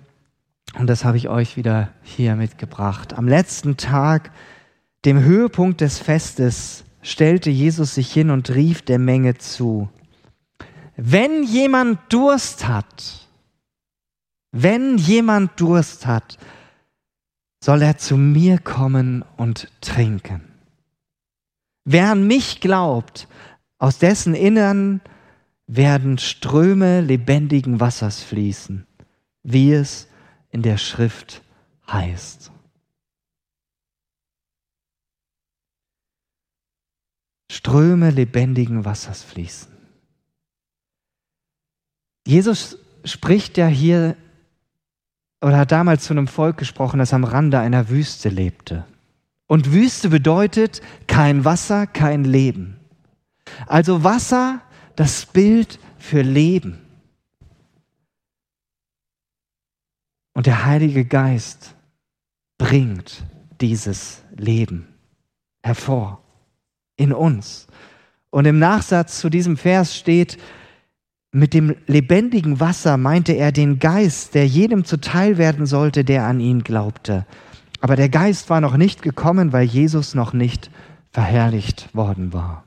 und 0.79 0.89
das 0.89 1.07
habe 1.07 1.17
ich 1.17 1.31
euch 1.31 1.57
wieder 1.57 1.89
hier 2.03 2.37
mitgebracht. 2.37 3.15
Am 3.15 3.29
letzten 3.29 3.79
Tag, 3.79 4.31
dem 5.07 5.21
Höhepunkt 5.21 5.81
des 5.81 6.01
Festes, 6.01 6.85
stellte 7.01 7.49
Jesus 7.49 7.95
sich 7.95 8.13
hin 8.13 8.29
und 8.29 8.51
rief 8.51 8.83
der 8.83 8.99
Menge 8.99 9.39
zu. 9.39 9.89
Wenn 10.99 11.45
jemand 11.45 11.99
Durst 12.11 12.69
hat, 12.69 13.27
wenn 14.51 14.99
jemand 14.99 15.59
Durst 15.59 16.07
hat, 16.07 16.37
soll 17.65 17.81
er 17.81 17.97
zu 17.97 18.19
mir 18.19 18.59
kommen 18.59 19.25
und 19.39 19.69
trinken. 19.81 20.52
Wer 21.85 22.11
an 22.11 22.27
mich 22.27 22.61
glaubt, 22.61 23.29
aus 23.79 23.99
dessen 23.99 24.35
Innern 24.35 25.01
werden 25.67 26.19
Ströme 26.19 27.01
lebendigen 27.01 27.81
Wassers 27.81 28.23
fließen, 28.23 28.87
wie 29.43 29.73
es 29.73 30.09
in 30.51 30.63
der 30.63 30.79
Schrift 30.79 31.43
heißt. 31.91 32.53
Ströme 37.51 38.11
lebendigen 38.11 38.85
Wassers 38.85 39.23
fließen. 39.23 39.73
Jesus 42.27 42.79
spricht 43.05 43.59
ja 43.59 43.67
hier 43.67 44.17
oder 45.41 45.59
hat 45.59 45.73
damals 45.73 46.05
zu 46.05 46.13
einem 46.13 46.29
Volk 46.29 46.57
gesprochen, 46.57 46.99
das 46.99 47.13
am 47.13 47.25
Rande 47.25 47.59
einer 47.59 47.89
Wüste 47.89 48.29
lebte. 48.29 48.87
Und 49.53 49.71
Wüste 49.71 50.09
bedeutet 50.09 50.81
kein 51.07 51.45
Wasser, 51.45 51.87
kein 51.87 52.25
Leben. 52.25 52.81
Also 53.67 54.03
Wasser, 54.03 54.63
das 54.97 55.27
Bild 55.27 55.79
für 55.99 56.23
Leben. 56.23 56.79
Und 60.33 60.47
der 60.47 60.65
Heilige 60.65 61.05
Geist 61.05 61.75
bringt 62.57 63.25
dieses 63.61 64.23
Leben 64.35 64.89
hervor 65.63 66.23
in 66.97 67.13
uns. 67.13 67.67
Und 68.31 68.47
im 68.47 68.59
Nachsatz 68.59 69.21
zu 69.21 69.29
diesem 69.29 69.59
Vers 69.59 69.95
steht, 69.95 70.39
mit 71.31 71.53
dem 71.53 71.77
lebendigen 71.87 72.59
Wasser 72.59 72.97
meinte 72.97 73.35
er 73.35 73.53
den 73.53 73.79
Geist, 73.79 74.35
der 74.35 74.47
jedem 74.47 74.87
zuteil 74.87 75.37
werden 75.37 75.67
sollte, 75.67 76.07
der 76.07 76.25
an 76.25 76.41
ihn 76.41 76.65
glaubte. 76.65 77.27
Aber 77.83 77.97
der 77.97 78.09
Geist 78.09 78.49
war 78.49 78.61
noch 78.61 78.77
nicht 78.77 79.03
gekommen, 79.03 79.53
weil 79.53 79.65
Jesus 79.65 80.15
noch 80.15 80.33
nicht 80.33 80.71
verherrlicht 81.11 81.93
worden 81.97 82.33
war. 82.33 82.63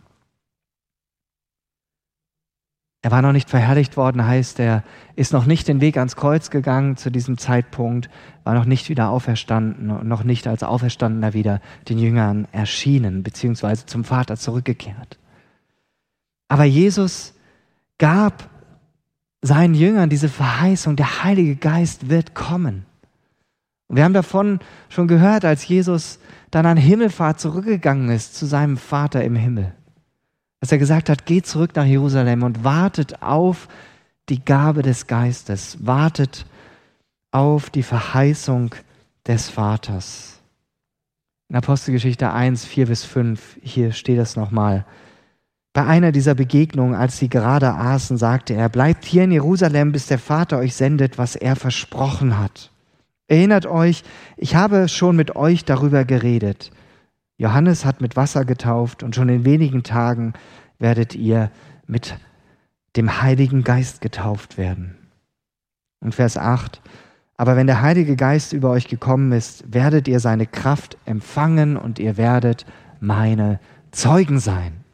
Er 3.01 3.12
war 3.12 3.21
noch 3.21 3.32
nicht 3.32 3.49
verherrlicht 3.49 3.95
worden, 3.95 4.25
heißt, 4.25 4.60
er 4.60 4.84
ist 5.15 5.32
noch 5.32 5.45
nicht 5.45 5.69
den 5.69 5.80
Weg 5.80 5.95
ans 5.95 6.17
Kreuz 6.17 6.49
gegangen 6.49 6.97
zu 6.97 7.12
diesem 7.12 7.38
Zeitpunkt, 7.38 8.10
war 8.43 8.56
noch 8.56 8.65
nicht 8.65 8.89
wieder 8.89 9.10
auferstanden 9.10 9.89
und 9.89 10.06
noch 10.06 10.25
nicht 10.25 10.47
als 10.47 10.63
Auferstandener 10.63 11.34
wieder 11.34 11.62
den 11.88 11.97
Jüngern 11.97 12.45
erschienen, 12.51 13.23
beziehungsweise 13.23 13.86
zum 13.86 14.04
Vater 14.04 14.36
zurückgekehrt. 14.36 15.17
Aber 16.49 16.65
Jesus 16.65 17.36
gab 17.99 18.49
seinen 19.41 19.75
Jüngern 19.75 20.10
diese 20.10 20.28
Verheißung, 20.28 20.97
der 20.97 21.23
Heilige 21.23 21.56
Geist 21.56 22.10
wird 22.10 22.36
kommen. 22.36 22.86
Und 23.87 23.97
wir 23.97 24.03
haben 24.03 24.13
davon 24.13 24.59
schon 24.89 25.07
gehört, 25.07 25.45
als 25.45 25.67
Jesus 25.67 26.19
dann 26.51 26.65
an 26.65 26.77
Himmelfahrt 26.77 27.39
zurückgegangen 27.39 28.09
ist 28.09 28.35
zu 28.35 28.45
seinem 28.45 28.77
Vater 28.77 29.23
im 29.23 29.35
Himmel. 29.35 29.73
Dass 30.59 30.71
er 30.71 30.77
gesagt 30.77 31.09
hat, 31.09 31.25
geht 31.25 31.45
zurück 31.45 31.75
nach 31.75 31.85
Jerusalem 31.85 32.43
und 32.43 32.63
wartet 32.63 33.21
auf 33.21 33.67
die 34.29 34.43
Gabe 34.43 34.81
des 34.81 35.05
Geistes, 35.07 35.77
wartet 35.85 36.45
auf 37.31 37.69
die 37.69 37.83
Verheißung 37.83 38.73
des 39.27 39.49
Vaters. 39.49 40.39
In 41.49 41.55
Apostelgeschichte 41.55 42.31
1, 42.31 42.65
4 42.65 42.87
bis 42.87 43.03
5, 43.03 43.57
hier 43.61 43.91
steht 43.91 44.17
es 44.17 44.35
nochmal. 44.35 44.85
Bei 45.73 45.85
einer 45.85 46.11
dieser 46.11 46.33
Begegnungen, 46.33 46.95
als 46.95 47.19
sie 47.19 47.29
gerade 47.29 47.73
aßen, 47.73 48.17
sagte 48.17 48.53
er, 48.53 48.69
bleibt 48.69 49.05
hier 49.05 49.25
in 49.25 49.31
Jerusalem, 49.31 49.91
bis 49.91 50.07
der 50.07 50.17
Vater 50.17 50.57
euch 50.57 50.73
sendet, 50.73 51.17
was 51.17 51.35
er 51.35 51.55
versprochen 51.55 52.39
hat. 52.39 52.71
Erinnert 53.27 53.65
euch, 53.65 54.03
ich 54.38 54.55
habe 54.55 54.88
schon 54.88 55.15
mit 55.15 55.35
euch 55.35 55.65
darüber 55.65 56.05
geredet. 56.05 56.71
Johannes 57.38 57.83
hat 57.83 57.99
mit 57.99 58.15
Wasser 58.15 58.45
getauft 58.45 59.03
und 59.03 59.15
schon 59.15 59.29
in 59.29 59.45
wenigen 59.45 59.83
Tagen 59.83 60.33
werdet 60.77 61.15
ihr 61.15 61.51
mit 61.88 62.17
dem 62.95 63.21
Heiligen 63.21 63.63
Geist 63.63 64.01
getauft 64.01 64.57
werden. 64.57 64.95
Und 65.99 66.15
Vers 66.15 66.38
8, 66.38 66.81
aber 67.35 67.57
wenn 67.57 67.67
der 67.67 67.81
Heilige 67.81 68.15
Geist 68.15 68.53
über 68.53 68.69
euch 68.69 68.88
gekommen 68.88 69.31
ist, 69.31 69.73
werdet 69.73 70.07
ihr 70.07 70.19
seine 70.19 70.45
Kraft 70.45 70.97
empfangen 71.05 71.75
und 71.75 71.99
ihr 71.99 72.17
werdet 72.17 72.65
meine 72.99 73.59
Zeugen 73.91 74.39
sein. 74.39 74.84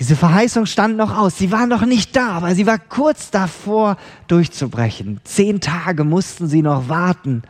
Diese 0.00 0.16
Verheißung 0.16 0.64
stand 0.64 0.96
noch 0.96 1.14
aus. 1.14 1.36
Sie 1.36 1.52
war 1.52 1.66
noch 1.66 1.84
nicht 1.84 2.16
da, 2.16 2.30
aber 2.30 2.54
sie 2.54 2.66
war 2.66 2.78
kurz 2.78 3.30
davor 3.30 3.98
durchzubrechen. 4.28 5.20
Zehn 5.24 5.60
Tage 5.60 6.04
mussten 6.04 6.48
sie 6.48 6.62
noch 6.62 6.88
warten. 6.88 7.42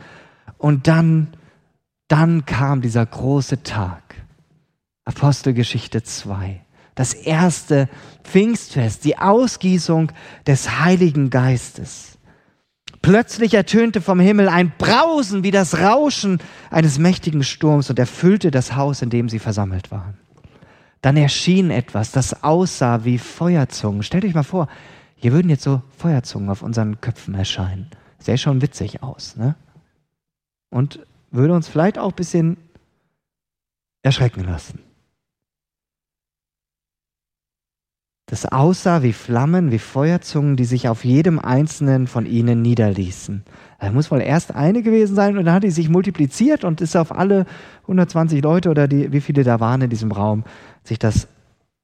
Und 0.59 0.89
dann, 0.89 1.29
dann 2.09 2.45
kam 2.47 2.81
dieser 2.81 3.07
große 3.07 3.63
Tag. 3.63 4.03
Apostelgeschichte 5.05 6.03
2. 6.03 6.61
Das 6.97 7.15
erste 7.15 7.89
Pfingstfest, 8.25 9.05
die 9.05 9.17
Ausgießung 9.17 10.11
des 10.45 10.81
Heiligen 10.81 11.31
Geistes. 11.31 12.19
Plötzlich 13.01 13.55
ertönte 13.55 14.01
vom 14.01 14.19
Himmel 14.19 14.49
ein 14.49 14.73
Brausen 14.77 15.45
wie 15.45 15.53
das 15.53 15.79
Rauschen 15.79 16.41
eines 16.69 16.99
mächtigen 16.99 17.45
Sturms 17.45 17.91
und 17.91 17.99
erfüllte 18.01 18.51
das 18.51 18.75
Haus, 18.75 19.03
in 19.03 19.11
dem 19.11 19.29
sie 19.29 19.39
versammelt 19.39 19.93
waren. 19.93 20.19
Dann 21.03 21.17
erschien 21.17 21.71
etwas, 21.71 22.13
das 22.13 22.43
aussah 22.43 23.05
wie 23.05 23.19
Feuerzungen. 23.19 24.03
Stellt 24.03 24.25
euch 24.25 24.35
mal 24.35 24.43
vor, 24.43 24.69
hier 25.17 25.33
würden 25.33 25.49
jetzt 25.49 25.63
so 25.63 25.83
Feuerzungen 25.97 26.51
auf 26.51 26.63
unseren 26.63 27.01
Köpfen 27.01 27.35
erscheinen. 27.35 27.91
Sähe 28.19 28.39
schon 28.39 28.61
witzig 28.61 29.03
aus, 29.03 29.37
ne? 29.37 29.55
Und 30.71 31.01
würde 31.31 31.55
uns 31.55 31.69
vielleicht 31.69 31.99
auch 31.99 32.11
ein 32.11 32.17
bisschen 32.17 32.57
erschrecken 34.03 34.45
lassen. 34.45 34.81
Das 38.31 38.47
aussah 38.47 39.03
wie 39.03 39.13
Flammen, 39.13 39.73
wie 39.73 39.81
Feuerzungen, 39.81 40.55
die 40.55 40.65
sich 40.65 40.89
auf 40.89 41.05
jedem 41.05 41.41
einzelnen 41.41 42.07
von 42.07 42.27
ihnen 42.27 42.63
niederließen. 42.63 43.43
Da 43.81 43.91
muss 43.91 44.13
wohl 44.13 44.23
erst 44.23 44.55
eine 44.55 44.83
gewesen 44.83 45.17
sein 45.17 45.37
und 45.37 45.47
dann 45.47 45.55
hat 45.55 45.65
die 45.65 45.73
sich 45.73 45.89
multipliziert 45.89 46.63
und 46.63 46.81
ist 46.81 46.97
auf 46.97 47.11
alle 47.11 47.45
120 47.83 48.41
Leute 48.41 48.71
oder 48.71 48.87
die, 48.87 49.13
wie 49.13 49.21
viele 49.21 49.43
da 49.43 49.59
waren 49.59 49.83
in 49.83 49.91
diesem 49.91 50.13
Raum, 50.13 50.45
sich 50.85 51.01
das 51.01 51.27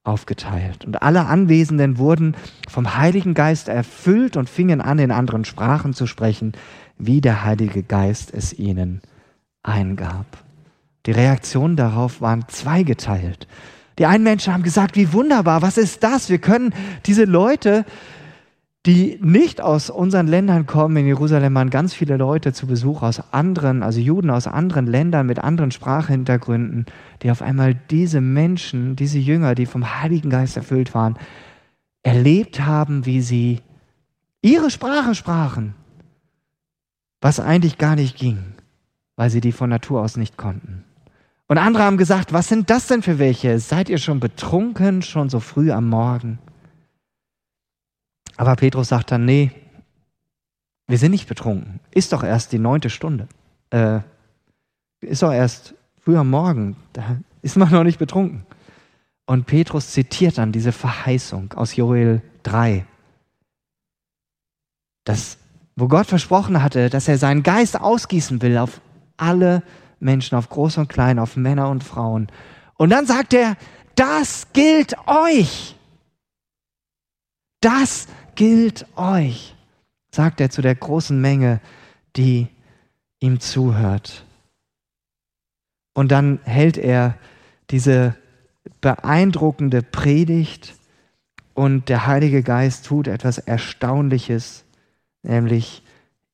aufgeteilt. 0.05 0.85
Und 0.85 1.01
alle 1.01 1.25
Anwesenden 1.25 1.97
wurden 1.97 2.33
vom 2.69 2.95
Heiligen 2.95 3.33
Geist 3.33 3.67
erfüllt 3.67 4.37
und 4.37 4.49
fingen 4.49 4.79
an, 4.79 4.99
in 4.99 5.11
anderen 5.11 5.43
Sprachen 5.43 5.93
zu 5.93 6.07
sprechen, 6.07 6.53
wie 6.97 7.19
der 7.19 7.43
Heilige 7.43 7.83
Geist 7.83 8.33
es 8.33 8.57
ihnen 8.57 9.01
eingab. 9.63 10.25
Die 11.07 11.11
Reaktionen 11.11 11.75
darauf 11.75 12.21
waren 12.21 12.45
zweigeteilt. 12.47 13.49
Die 13.97 14.05
einen 14.05 14.23
Menschen 14.23 14.53
haben 14.53 14.63
gesagt, 14.63 14.95
wie 14.95 15.11
wunderbar, 15.13 15.61
was 15.61 15.77
ist 15.77 16.03
das? 16.03 16.29
Wir 16.29 16.37
können 16.37 16.73
diese 17.05 17.25
Leute, 17.25 17.85
die 18.85 19.19
nicht 19.21 19.59
aus 19.59 19.89
unseren 19.89 20.27
Ländern 20.27 20.65
kommen, 20.65 20.95
in 20.97 21.07
Jerusalem 21.07 21.53
waren 21.55 21.69
ganz 21.69 21.93
viele 21.93 22.15
Leute 22.15 22.53
zu 22.53 22.67
Besuch 22.67 23.01
aus 23.01 23.21
anderen, 23.33 23.83
also 23.83 23.99
Juden 23.99 24.29
aus 24.29 24.47
anderen 24.47 24.87
Ländern 24.87 25.25
mit 25.25 25.39
anderen 25.39 25.71
Sprachhintergründen, 25.71 26.85
die 27.21 27.31
auf 27.31 27.41
einmal 27.41 27.75
diese 27.75 28.21
Menschen, 28.21 28.95
diese 28.95 29.17
Jünger, 29.17 29.55
die 29.55 29.65
vom 29.65 30.01
Heiligen 30.01 30.29
Geist 30.29 30.55
erfüllt 30.55 30.93
waren, 30.93 31.17
erlebt 32.03 32.61
haben, 32.61 33.05
wie 33.05 33.21
sie 33.21 33.59
ihre 34.41 34.69
Sprache 34.69 35.15
sprachen, 35.15 35.73
was 37.19 37.41
eigentlich 37.41 37.77
gar 37.77 37.95
nicht 37.95 38.15
ging, 38.17 38.37
weil 39.17 39.29
sie 39.29 39.41
die 39.41 39.51
von 39.51 39.69
Natur 39.69 40.01
aus 40.01 40.15
nicht 40.15 40.37
konnten. 40.37 40.86
Und 41.47 41.57
andere 41.57 41.83
haben 41.83 41.97
gesagt, 41.97 42.33
was 42.33 42.49
sind 42.49 42.69
das 42.69 42.87
denn 42.87 43.01
für 43.01 43.19
welche? 43.19 43.59
Seid 43.59 43.89
ihr 43.89 43.97
schon 43.97 44.19
betrunken, 44.19 45.01
schon 45.01 45.29
so 45.29 45.39
früh 45.39 45.71
am 45.71 45.87
Morgen? 45.87 46.39
Aber 48.35 48.55
Petrus 48.55 48.89
sagt 48.89 49.11
dann, 49.11 49.25
nee, 49.25 49.51
wir 50.87 50.97
sind 50.97 51.11
nicht 51.11 51.27
betrunken. 51.27 51.79
Ist 51.91 52.11
doch 52.13 52.23
erst 52.23 52.51
die 52.51 52.59
neunte 52.59 52.89
Stunde. 52.89 53.27
Äh, 53.69 53.99
ist 55.01 55.23
doch 55.23 55.31
erst 55.31 55.73
früh 56.01 56.17
am 56.17 56.29
Morgen. 56.29 56.75
Da 56.93 57.17
ist 57.41 57.55
man 57.55 57.71
noch 57.71 57.83
nicht 57.83 57.99
betrunken. 57.99 58.45
Und 59.25 59.45
Petrus 59.45 59.91
zitiert 59.91 60.37
dann 60.37 60.51
diese 60.51 60.71
Verheißung 60.71 61.53
aus 61.53 61.75
Joel 61.75 62.21
3. 62.43 62.85
Das, 65.05 65.37
wo 65.75 65.87
Gott 65.87 66.07
versprochen 66.07 66.61
hatte, 66.61 66.89
dass 66.89 67.07
er 67.07 67.17
seinen 67.17 67.43
Geist 67.43 67.79
ausgießen 67.79 68.41
will 68.41 68.57
auf 68.57 68.81
alle 69.15 69.55
Menschen 69.55 69.86
Menschen, 69.99 70.37
auf 70.37 70.49
Groß 70.49 70.77
und 70.77 70.89
Klein, 70.89 71.19
auf 71.19 71.35
Männer 71.35 71.69
und 71.69 71.83
Frauen. 71.83 72.27
Und 72.75 72.89
dann 72.89 73.05
sagt 73.05 73.33
er, 73.33 73.57
das 73.95 74.47
gilt 74.53 74.95
euch. 75.07 75.75
Das 77.61 78.07
gilt 78.35 78.85
euch, 78.95 79.55
sagt 80.11 80.39
er 80.39 80.49
zu 80.49 80.61
der 80.61 80.75
großen 80.75 81.19
Menge, 81.19 81.59
die 82.15 82.47
ihm 83.19 83.39
zuhört. 83.39 84.25
Und 85.93 86.11
dann 86.11 86.39
hält 86.43 86.77
er 86.77 87.15
diese 87.71 88.15
beeindruckende 88.81 89.81
Predigt 89.81 90.75
und 91.55 91.89
der 91.89 92.05
Heilige 92.05 92.43
Geist 92.43 92.85
tut 92.85 93.07
etwas 93.07 93.39
Erstaunliches, 93.39 94.63
nämlich 95.23 95.81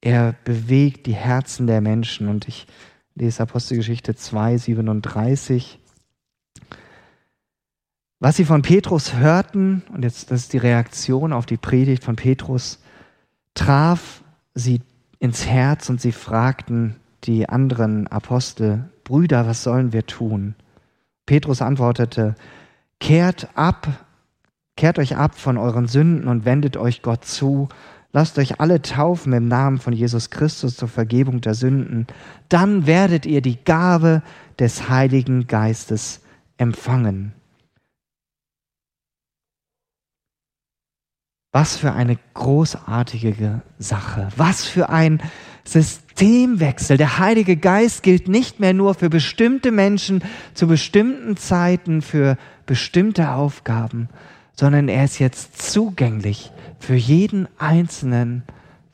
er 0.01 0.35
bewegt 0.43 1.05
die 1.05 1.15
Herzen 1.15 1.65
der 1.65 1.79
Menschen. 1.79 2.27
Und 2.27 2.49
ich 2.49 2.67
lese 3.15 3.43
Apostelgeschichte 3.43 4.15
2, 4.15 4.57
37. 4.57 5.79
Was 8.19 8.37
sie 8.37 8.45
von 8.45 8.61
Petrus 8.61 9.15
hörten, 9.15 9.83
und 9.93 10.03
jetzt 10.03 10.31
das 10.31 10.41
ist 10.41 10.53
die 10.53 10.57
Reaktion 10.57 11.33
auf 11.33 11.45
die 11.45 11.57
Predigt 11.57 12.03
von 12.03 12.15
Petrus, 12.15 12.79
traf 13.53 14.23
sie 14.53 14.81
ins 15.19 15.45
Herz 15.45 15.89
und 15.89 15.99
sie 16.01 16.11
fragten 16.11 16.95
die 17.25 17.47
anderen 17.47 18.07
Apostel, 18.07 18.89
Brüder, 19.03 19.45
was 19.45 19.63
sollen 19.63 19.93
wir 19.93 20.05
tun? 20.05 20.55
Petrus 21.25 21.61
antwortete, 21.61 22.35
kehrt 22.99 23.49
ab, 23.55 23.87
kehrt 24.75 24.99
euch 24.99 25.17
ab 25.17 25.35
von 25.35 25.57
euren 25.57 25.87
Sünden 25.87 26.27
und 26.27 26.45
wendet 26.45 26.77
euch 26.77 27.01
Gott 27.01 27.25
zu, 27.25 27.67
Lasst 28.15 28.37
euch 28.37 28.59
alle 28.59 28.81
taufen 28.83 29.33
im 29.33 29.47
Namen 29.47 29.79
von 29.79 29.91
Jesus 29.91 30.29
Christus 30.29 30.77
zur 30.77 30.87
Vergebung 30.87 31.41
der 31.41 31.55
Sünden. 31.55 32.05
Dann 32.47 32.85
werdet 32.85 33.25
ihr 33.25 33.41
die 33.41 33.57
Gabe 33.63 34.21
des 34.59 34.87
Heiligen 34.87 35.47
Geistes 35.47 36.21
empfangen. 36.57 37.33
Was 41.51 41.75
für 41.75 41.93
eine 41.93 42.17
großartige 42.35 43.61
Sache. 43.79 44.29
Was 44.37 44.63
für 44.63 44.89
ein 44.89 45.19
Systemwechsel. 45.65 46.97
Der 46.97 47.17
Heilige 47.17 47.57
Geist 47.57 48.03
gilt 48.03 48.27
nicht 48.27 48.59
mehr 48.59 48.73
nur 48.73 48.93
für 48.93 49.09
bestimmte 49.09 49.71
Menschen 49.71 50.23
zu 50.53 50.67
bestimmten 50.67 51.35
Zeiten, 51.37 52.03
für 52.03 52.37
bestimmte 52.65 53.31
Aufgaben, 53.31 54.09
sondern 54.53 54.87
er 54.87 55.03
ist 55.03 55.19
jetzt 55.19 55.61
zugänglich 55.61 56.51
für 56.79 56.95
jeden 56.95 57.47
Einzelnen 57.57 58.43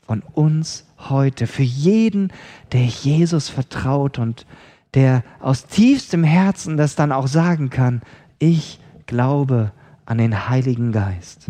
von 0.02 0.22
uns 0.32 0.86
heute, 1.08 1.46
für 1.46 1.62
jeden, 1.62 2.32
der 2.72 2.84
Jesus 2.84 3.48
vertraut 3.48 4.18
und 4.18 4.46
der 4.94 5.22
aus 5.40 5.66
tiefstem 5.66 6.24
Herzen 6.24 6.76
das 6.76 6.94
dann 6.94 7.12
auch 7.12 7.26
sagen 7.26 7.70
kann, 7.70 8.02
ich 8.38 8.80
glaube 9.06 9.72
an 10.06 10.18
den 10.18 10.48
Heiligen 10.48 10.92
Geist. 10.92 11.46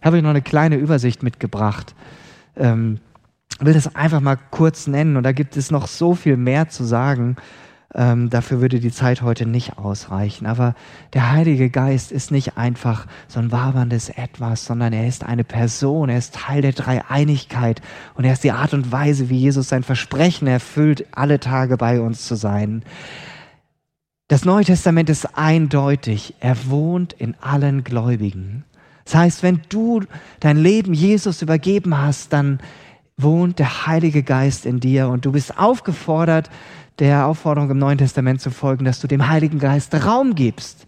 Ich 0.00 0.06
habe 0.06 0.16
euch 0.16 0.22
noch 0.22 0.30
eine 0.30 0.42
kleine 0.42 0.76
Übersicht 0.76 1.22
mitgebracht. 1.22 1.94
Ähm, 2.56 2.98
will 3.60 3.74
das 3.74 3.94
einfach 3.94 4.20
mal 4.20 4.38
kurz 4.50 4.86
nennen 4.86 5.16
und 5.16 5.22
da 5.22 5.32
gibt 5.32 5.56
es 5.56 5.70
noch 5.70 5.86
so 5.86 6.14
viel 6.14 6.36
mehr 6.36 6.68
zu 6.68 6.84
sagen. 6.84 7.36
Ähm, 7.94 8.28
dafür 8.28 8.60
würde 8.60 8.80
die 8.80 8.92
Zeit 8.92 9.22
heute 9.22 9.46
nicht 9.46 9.78
ausreichen. 9.78 10.46
Aber 10.46 10.74
der 11.14 11.32
Heilige 11.32 11.70
Geist 11.70 12.12
ist 12.12 12.30
nicht 12.30 12.58
einfach 12.58 13.06
so 13.28 13.40
ein 13.40 13.50
waberndes 13.50 14.10
Etwas, 14.10 14.66
sondern 14.66 14.92
er 14.92 15.08
ist 15.08 15.24
eine 15.24 15.44
Person, 15.44 16.10
er 16.10 16.18
ist 16.18 16.34
Teil 16.34 16.60
der 16.60 16.72
Dreieinigkeit 16.72 17.80
und 18.14 18.24
er 18.24 18.34
ist 18.34 18.44
die 18.44 18.52
Art 18.52 18.74
und 18.74 18.92
Weise, 18.92 19.30
wie 19.30 19.38
Jesus 19.38 19.70
sein 19.70 19.82
Versprechen 19.82 20.46
erfüllt, 20.46 21.06
alle 21.12 21.40
Tage 21.40 21.78
bei 21.78 22.00
uns 22.00 22.26
zu 22.26 22.34
sein. 22.34 22.82
Das 24.28 24.44
Neue 24.44 24.66
Testament 24.66 25.08
ist 25.08 25.38
eindeutig. 25.38 26.34
Er 26.40 26.68
wohnt 26.68 27.14
in 27.14 27.34
allen 27.40 27.84
Gläubigen. 27.84 28.64
Das 29.06 29.14
heißt, 29.14 29.42
wenn 29.42 29.62
du 29.70 30.02
dein 30.40 30.58
Leben 30.58 30.92
Jesus 30.92 31.40
übergeben 31.40 31.96
hast, 31.96 32.34
dann 32.34 32.60
wohnt 33.16 33.58
der 33.58 33.86
Heilige 33.86 34.22
Geist 34.22 34.66
in 34.66 34.80
dir 34.80 35.08
und 35.08 35.24
du 35.24 35.32
bist 35.32 35.58
aufgefordert, 35.58 36.50
der 36.98 37.26
Aufforderung 37.26 37.70
im 37.70 37.78
Neuen 37.78 37.98
Testament 37.98 38.40
zu 38.40 38.50
folgen, 38.50 38.84
dass 38.84 39.00
du 39.00 39.06
dem 39.06 39.28
Heiligen 39.28 39.58
Geist 39.58 39.94
Raum 39.94 40.34
gibst, 40.34 40.86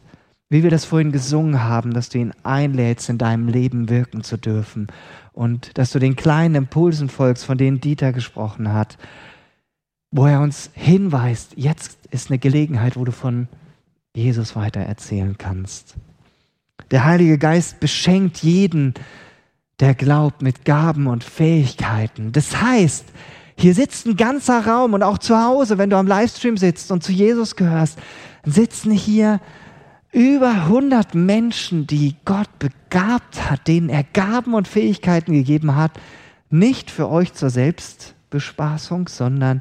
wie 0.48 0.62
wir 0.62 0.70
das 0.70 0.84
vorhin 0.84 1.12
gesungen 1.12 1.62
haben, 1.62 1.94
dass 1.94 2.08
du 2.08 2.18
ihn 2.18 2.32
einlädst, 2.42 3.08
in 3.08 3.18
deinem 3.18 3.48
Leben 3.48 3.88
wirken 3.88 4.24
zu 4.24 4.36
dürfen 4.36 4.88
und 5.32 5.78
dass 5.78 5.92
du 5.92 5.98
den 5.98 6.16
kleinen 6.16 6.56
Impulsen 6.56 7.08
folgst, 7.08 7.44
von 7.44 7.56
denen 7.56 7.80
Dieter 7.80 8.12
gesprochen 8.12 8.72
hat, 8.72 8.98
wo 10.10 10.26
er 10.26 10.40
uns 10.40 10.70
hinweist, 10.74 11.52
jetzt 11.56 11.98
ist 12.10 12.30
eine 12.30 12.38
Gelegenheit, 12.38 12.96
wo 12.96 13.04
du 13.04 13.12
von 13.12 13.46
Jesus 14.14 14.56
weiter 14.56 14.80
erzählen 14.80 15.38
kannst. 15.38 15.94
Der 16.90 17.04
Heilige 17.04 17.38
Geist 17.38 17.78
beschenkt 17.78 18.38
jeden, 18.38 18.94
der 19.78 19.94
glaubt, 19.94 20.42
mit 20.42 20.64
Gaben 20.64 21.06
und 21.06 21.22
Fähigkeiten. 21.22 22.32
Das 22.32 22.60
heißt, 22.60 23.04
hier 23.60 23.74
sitzt 23.74 24.06
ein 24.06 24.16
ganzer 24.16 24.66
Raum 24.66 24.94
und 24.94 25.02
auch 25.02 25.18
zu 25.18 25.38
Hause, 25.38 25.76
wenn 25.76 25.90
du 25.90 25.96
am 25.96 26.06
Livestream 26.06 26.56
sitzt 26.56 26.90
und 26.90 27.02
zu 27.02 27.12
Jesus 27.12 27.56
gehörst, 27.56 27.98
sitzen 28.44 28.90
hier 28.90 29.38
über 30.12 30.50
100 30.50 31.14
Menschen, 31.14 31.86
die 31.86 32.16
Gott 32.24 32.48
begabt 32.58 33.50
hat, 33.50 33.68
denen 33.68 33.90
er 33.90 34.02
Gaben 34.02 34.54
und 34.54 34.66
Fähigkeiten 34.66 35.34
gegeben 35.34 35.76
hat, 35.76 35.92
nicht 36.48 36.90
für 36.90 37.10
euch 37.10 37.34
zur 37.34 37.50
Selbstbespaßung, 37.50 39.08
sondern 39.08 39.60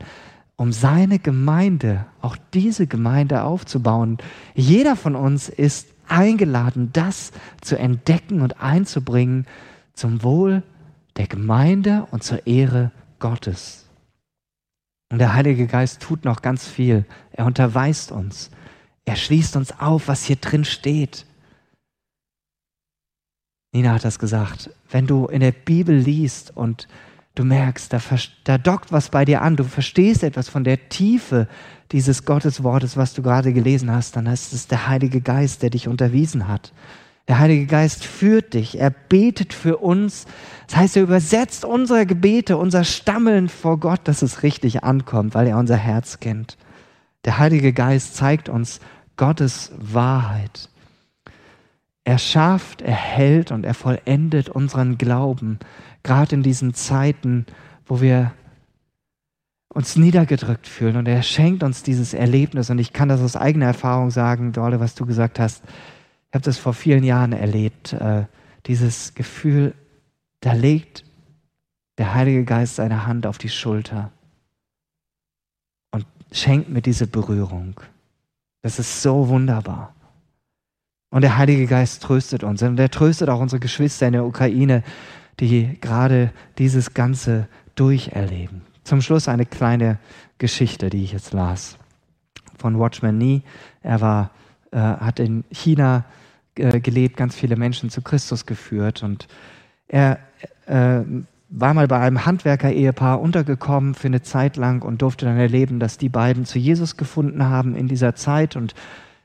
um 0.56 0.72
seine 0.72 1.20
Gemeinde, 1.20 2.06
auch 2.22 2.38
diese 2.54 2.88
Gemeinde 2.88 3.44
aufzubauen. 3.44 4.18
Jeder 4.56 4.96
von 4.96 5.18
uns 5.18 5.50
ist 5.50 5.90
eingeladen, 6.08 6.92
das 6.94 7.34
zu 7.60 7.78
entdecken 7.78 8.42
und 8.42 8.62
einzubringen 8.62 9.46
zum 9.94 10.24
Wohl 10.24 10.64
der 11.18 11.28
Gemeinde 11.28 12.08
und 12.12 12.24
zur 12.24 12.48
Ehre 12.48 12.92
Gottes. 13.20 13.89
Und 15.12 15.18
der 15.20 15.34
Heilige 15.34 15.68
Geist 15.68 16.02
tut 16.02 16.24
noch 16.24 16.42
ganz 16.42 16.68
viel. 16.68 17.06
Er 17.32 17.46
unterweist 17.46 18.12
uns. 18.12 18.52
Er 19.06 19.16
schließt 19.16 19.56
uns 19.56 19.80
auf, 19.80 20.08
was 20.08 20.24
hier 20.24 20.36
drin 20.36 20.66
steht. 20.66 21.26
Nina 23.72 23.94
hat 23.94 24.06
das 24.06 24.20
gesagt. 24.20 24.70
Wenn 24.90 25.08
du 25.08 25.26
in 25.26 25.42
der 25.42 25.52
Bibel 25.52 25.96
liest 25.96 26.56
und 26.56 26.88
du 27.36 27.44
merkst, 27.44 27.92
da, 27.94 28.00
da 28.44 28.58
dockt 28.58 28.92
was 28.92 29.10
bei 29.10 29.26
dir 29.26 29.42
an, 29.42 29.56
du 29.56 29.64
verstehst 29.64 30.24
etwas 30.24 30.50
von 30.50 30.64
der 30.64 30.90
Tiefe 30.90 31.48
dieses 31.92 32.26
Gotteswortes, 32.26 32.98
was 32.98 33.14
du 33.14 33.22
gerade 33.24 33.54
gelesen 33.54 33.92
hast, 33.92 34.16
dann 34.16 34.28
ist 34.28 34.54
es 34.54 34.68
der 34.68 34.88
Heilige 34.88 35.22
Geist, 35.22 35.64
der 35.64 35.72
dich 35.72 35.88
unterwiesen 35.88 36.48
hat. 36.48 36.72
Der 37.30 37.38
Heilige 37.38 37.68
Geist 37.68 38.04
führt 38.04 38.56
dich, 38.56 38.80
er 38.80 38.90
betet 38.90 39.54
für 39.54 39.78
uns. 39.78 40.26
Das 40.66 40.78
heißt, 40.78 40.98
er 40.98 41.04
übersetzt 41.04 41.64
unsere 41.64 42.08
Gebete, 42.08 42.58
unser 42.58 42.84
Stammeln 42.84 43.50
vor 43.50 43.80
Gott, 43.80 44.02
dass 44.06 44.24
es 44.24 44.42
richtig 44.42 44.84
ankommt, 44.84 45.36
weil 45.36 45.46
er 45.46 45.60
unser 45.60 45.78
Herz 45.78 46.20
kennt. 46.20 46.58
Der 47.26 47.38
Heilige 47.38 47.72
Geist 47.72 48.16
zeigt 48.16 48.50
uns 48.50 48.80
Gottes 49.16 49.72
Wahrheit. 49.78 50.70
Er 52.04 52.18
schafft, 52.18 52.82
er 52.82 52.96
hält 52.96 53.52
und 53.52 53.64
er 53.64 53.76
vollendet 53.76 54.50
unseren 54.50 54.98
Glauben, 54.98 55.60
gerade 56.02 56.34
in 56.34 56.42
diesen 56.42 56.74
Zeiten, 56.74 57.46
wo 57.86 58.02
wir 58.02 58.32
uns 59.72 59.98
niedergedrückt 59.98 60.66
fühlen. 60.66 60.96
Und 60.96 61.08
er 61.08 61.22
schenkt 61.22 61.62
uns 61.62 61.84
dieses 61.84 62.16
Erlebnis. 62.16 62.72
Und 62.72 62.80
ich 62.80 62.92
kann 62.92 63.08
das 63.08 63.22
aus 63.22 63.36
eigener 63.36 63.68
Erfahrung 63.68 64.10
sagen, 64.10 64.52
Dorle, 64.52 64.80
was 64.80 64.96
du 64.96 65.06
gesagt 65.06 65.40
hast. 65.40 65.62
Ich 66.30 66.36
habe 66.36 66.46
das 66.46 66.58
vor 66.58 66.74
vielen 66.74 67.04
Jahren 67.04 67.34
erlebt, 67.34 67.94
äh, 67.94 68.26
dieses 68.68 69.16
Gefühl, 69.16 69.74
da 70.42 70.54
legt 70.54 71.04
der 71.98 72.14
Heilige 72.14 72.46
Geist 72.46 72.76
seine 72.76 73.08
Hand 73.08 73.26
auf 73.26 73.40
die 73.40 73.50
Schulter 73.50 74.12
und 75.92 76.06
schenkt 76.32 76.70
mir 76.70 76.82
diese 76.82 77.08
Berührung. 77.08 77.80
Das 78.62 78.78
ist 78.78 79.02
so 79.02 79.28
wunderbar. 79.28 79.96
Und 81.10 81.24
der 81.24 81.38
Heilige 81.38 81.66
Geist 81.66 82.04
tröstet 82.04 82.44
uns. 82.44 82.62
Und 82.62 82.80
er 82.80 82.92
tröstet 82.92 83.30
auch 83.30 83.40
unsere 83.40 83.60
Geschwister 83.60 84.06
in 84.08 84.14
der 84.14 84.26
Ukraine, 84.26 84.84
die 85.40 85.80
gerade 85.82 86.32
dieses 86.60 86.94
Ganze 86.94 87.48
durcherleben. 87.74 88.62
Zum 88.84 89.02
Schluss 89.02 89.28
eine 89.28 89.46
kleine 89.46 89.98
Geschichte, 90.38 90.90
die 90.90 91.04
ich 91.04 91.14
jetzt 91.14 91.34
las. 91.34 91.78
Von 92.58 92.78
Watchman 92.78 93.18
Nee. 93.18 93.42
Er 93.82 94.02
war, 94.02 94.32
äh, 94.72 94.78
hat 94.78 95.20
in 95.20 95.44
China 95.52 96.06
äh, 96.56 96.80
gelebt, 96.80 97.18
ganz 97.18 97.36
viele 97.36 97.56
Menschen 97.56 97.90
zu 97.90 98.02
Christus 98.02 98.46
geführt. 98.46 99.04
Und 99.04 99.28
er 99.88 100.20
äh, 100.66 101.02
war 101.50 101.74
mal 101.74 101.88
bei 101.88 102.00
einem 102.00 102.26
Handwerker-Ehepaar 102.26 103.20
untergekommen 103.20 103.96
für 103.96 104.08
eine 104.08 104.22
Zeit 104.22 104.56
lang 104.56 104.84
und 104.84 105.02
durfte 105.02 105.26
dann 105.26 105.38
erleben, 105.38 105.80
dass 105.80 105.98
die 105.98 106.10
beiden 106.10 106.46
zu 106.46 106.60
Jesus 106.60 106.98
gefunden 106.98 107.46
haben 107.46 107.76
in 107.76 107.88
dieser 107.88 108.16
Zeit. 108.16 108.56
Und 108.56 108.76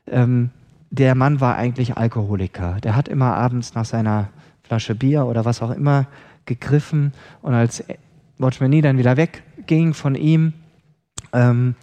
ähm, 0.07 0.49
der 0.89 1.15
Mann 1.15 1.39
war 1.41 1.55
eigentlich 1.55 1.97
Alkoholiker. 1.97 2.79
Der 2.81 2.95
hat 2.95 3.07
immer 3.07 3.35
abends 3.35 3.75
nach 3.75 3.85
seiner 3.85 4.29
Flasche 4.63 4.95
Bier 4.95 5.25
oder 5.25 5.45
was 5.45 5.61
auch 5.61 5.71
immer 5.71 6.07
gegriffen. 6.45 7.13
Und 7.41 7.53
als 7.53 7.83
Watchman 8.37 8.71
Nee 8.71 8.81
dann 8.81 8.97
wieder 8.97 9.17
wegging 9.17 9.93
von 9.93 10.15
ihm, 10.15 10.53
ähm, 11.33 11.75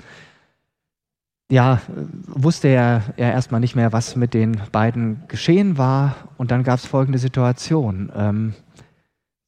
ja, 1.53 1.83
wusste 2.27 2.69
er, 2.69 3.13
er 3.19 3.33
erstmal 3.33 3.61
nicht 3.61 3.77
mehr, 3.77 3.93
was 3.93 4.17
mit 4.17 4.33
den 4.33 4.59
beiden 4.73 5.29
geschehen 5.29 5.77
war. 5.77 6.17
Und 6.39 6.51
dann 6.51 6.65
gab 6.65 6.79
es 6.79 6.87
folgende 6.87 7.19
Situation. 7.19 8.11
Ähm, 8.17 8.55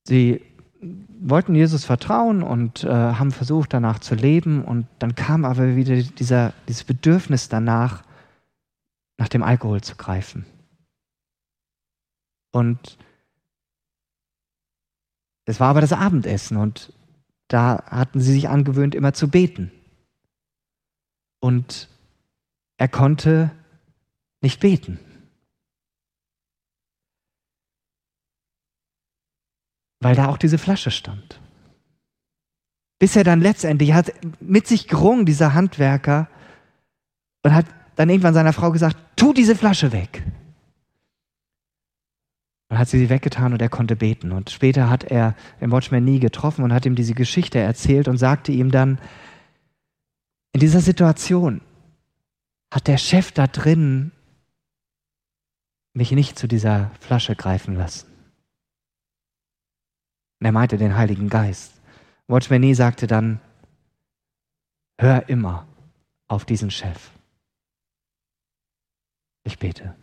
sie 0.07 0.43
wollten 1.19 1.55
Jesus 1.55 1.87
vertrauen 1.87 2.43
und 2.43 2.85
äh, 2.85 2.91
haben 2.91 3.33
versucht, 3.33 3.73
danach 3.73 4.01
zu 4.01 4.15
leben. 4.15 4.63
Und 4.63 4.87
dann 4.99 5.15
kam 5.15 5.47
aber 5.47 5.77
wieder 5.77 6.03
dieser, 6.03 6.53
dieses 6.69 6.85
Bedürfnis 6.85 7.49
danach, 7.49 8.05
nach 9.17 9.29
dem 9.29 9.43
Alkohol 9.43 9.81
zu 9.81 9.97
greifen. 9.97 10.45
Und 12.53 12.99
es 15.47 15.59
war 15.59 15.71
aber 15.71 15.81
das 15.81 15.95
Abendessen 15.95 16.59
und 16.59 16.93
da 17.49 17.83
hatten 17.87 18.21
sie 18.21 18.33
sich 18.33 18.51
angewöhnt, 18.51 18.95
immer 18.95 19.15
zu 19.15 19.29
beten. 19.29 19.73
Und 21.41 21.89
er 22.77 22.89
konnte 22.89 23.51
nicht 24.41 24.61
beten. 24.61 24.99
Weil 30.01 30.15
da 30.15 30.29
auch 30.29 30.39
diese 30.39 30.59
Flasche 30.59 30.91
stand. 30.91 31.41
Bis 32.99 33.17
er 33.17 33.25
dann 33.25 33.41
letztendlich 33.41 33.93
hat 33.93 34.13
mit 34.41 34.67
sich 34.67 34.87
gerungen, 34.87 35.25
dieser 35.27 35.55
Handwerker, 35.55 36.29
und 37.43 37.55
hat 37.55 37.67
dann 37.97 38.09
irgendwann 38.09 38.35
seiner 38.35 38.53
Frau 38.53 38.71
gesagt, 38.71 38.97
tu 39.17 39.33
diese 39.33 39.57
Flasche 39.57 39.93
weg. 39.93 40.25
Und 42.71 42.79
hat 42.79 42.89
sie 42.89 42.99
sie 42.99 43.11
weggetan 43.11 43.53
und 43.53 43.63
er 43.63 43.69
konnte 43.69 43.97
beten. 43.97 44.33
Und 44.33 44.51
später 44.51 44.91
hat 44.91 45.05
er 45.05 45.37
den 45.61 45.71
Watchman 45.71 46.05
nie 46.05 46.19
getroffen 46.19 46.65
und 46.65 46.73
hat 46.73 46.87
ihm 46.87 46.97
diese 46.97 47.15
Geschichte 47.15 47.59
erzählt 47.59 48.09
und 48.09 48.17
sagte 48.17 48.53
ihm 48.53 48.71
dann, 48.71 48.99
in 50.53 50.61
dieser 50.61 50.81
Situation 50.81 51.61
hat 52.75 52.89
der 52.89 52.99
Chef 52.99 53.31
da 53.31 53.47
drin 53.47 54.11
mich 55.93 56.11
nicht 56.11 56.37
zu 56.37 56.49
dieser 56.49 56.91
Flasche 56.99 57.37
greifen 57.37 57.77
lassen. 57.77 58.09
Und 60.41 60.47
er 60.47 60.51
meinte 60.51 60.77
den 60.77 60.97
Heiligen 60.97 61.29
Geist. 61.29 61.81
Watchman 62.27 62.63
Nee 62.63 62.75
sagte 62.75 63.07
dann, 63.07 63.41
hör 64.99 65.29
immer 65.29 65.69
auf 66.27 66.45
diesen 66.45 66.73
Chef. 66.73 67.13
Ich 69.45 69.61
bete. 69.61 69.95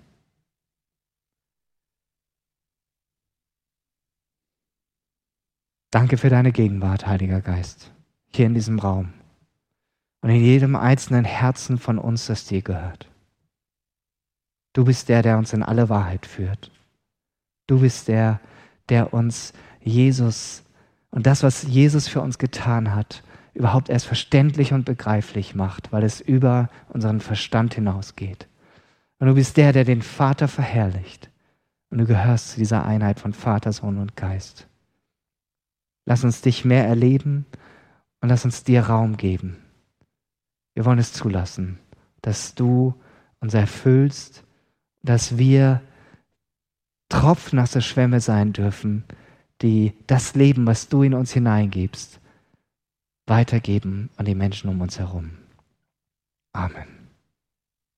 Danke 5.90 6.18
für 6.18 6.30
deine 6.30 6.54
Gegenwart, 6.54 7.06
Heiliger 7.06 7.42
Geist, 7.42 7.92
hier 8.34 8.46
in 8.46 8.54
diesem 8.54 8.80
Raum 8.80 9.21
und 10.22 10.30
in 10.30 10.42
jedem 10.44 10.76
einzelnen 10.76 11.26
Herzen 11.26 11.78
von 11.78 11.98
uns, 11.98 12.28
das 12.28 12.46
dir 12.46 12.62
gehört. 12.62 13.08
Du 14.74 14.86
bist 14.86 15.10
der, 15.10 15.22
der 15.22 15.38
uns 15.38 15.54
in 15.54 15.64
alle 15.64 15.90
Wahrheit 15.90 16.26
führt. 16.26 16.72
Du 17.68 17.82
bist 17.82 18.08
der, 18.08 18.40
der 18.90 19.14
uns 19.14 19.54
Jesus 19.82 20.64
und 21.10 21.28
das, 21.28 21.44
was 21.44 21.64
Jesus 21.64 22.08
für 22.08 22.22
uns 22.22 22.38
getan 22.38 22.96
hat, 22.96 23.24
überhaupt 23.54 23.90
erst 23.90 24.06
verständlich 24.06 24.74
und 24.74 24.86
begreiflich 24.86 25.56
macht, 25.56 25.92
weil 25.92 26.04
es 26.04 26.22
über 26.22 26.70
unseren 26.90 27.20
Verstand 27.20 27.74
hinausgeht. 27.74 28.48
Und 29.20 29.28
du 29.28 29.36
bist 29.36 29.58
der, 29.58 29.74
der 29.74 29.84
den 29.84 30.02
Vater 30.02 30.48
verherrlicht. 30.48 31.30
Und 31.90 31.98
du 31.98 32.06
gehörst 32.06 32.52
zu 32.52 32.58
dieser 32.58 32.86
Einheit 32.86 33.20
von 33.20 33.34
Vater, 33.34 33.74
Sohn 33.74 33.98
und 33.98 34.16
Geist. 34.16 34.68
Lass 36.06 36.24
uns 36.24 36.42
dich 36.42 36.64
mehr 36.64 36.88
erleben 36.88 37.46
und 38.22 38.30
lass 38.30 38.46
uns 38.46 38.64
dir 38.64 38.84
Raum 38.84 39.18
geben. 39.18 39.58
Wir 40.74 40.86
wollen 40.86 41.00
es 41.00 41.14
zulassen, 41.14 41.80
dass 42.22 42.56
du 42.56 42.94
uns 43.40 43.54
erfüllst, 43.54 44.44
dass 45.04 45.38
wir 45.38 45.82
tropfnasse 47.10 47.82
Schwämme 47.82 48.22
sein 48.22 48.54
dürfen, 48.54 49.04
die 49.62 49.94
das 50.08 50.36
Leben, 50.36 50.66
was 50.66 50.88
du 50.88 51.04
in 51.04 51.14
uns 51.14 51.32
hineingibst, 51.32 52.20
weitergeben 53.28 54.10
an 54.16 54.26
die 54.26 54.36
Menschen 54.36 54.70
um 54.70 54.82
uns 54.82 54.98
herum. 54.98 55.32
Amen. 56.54 57.01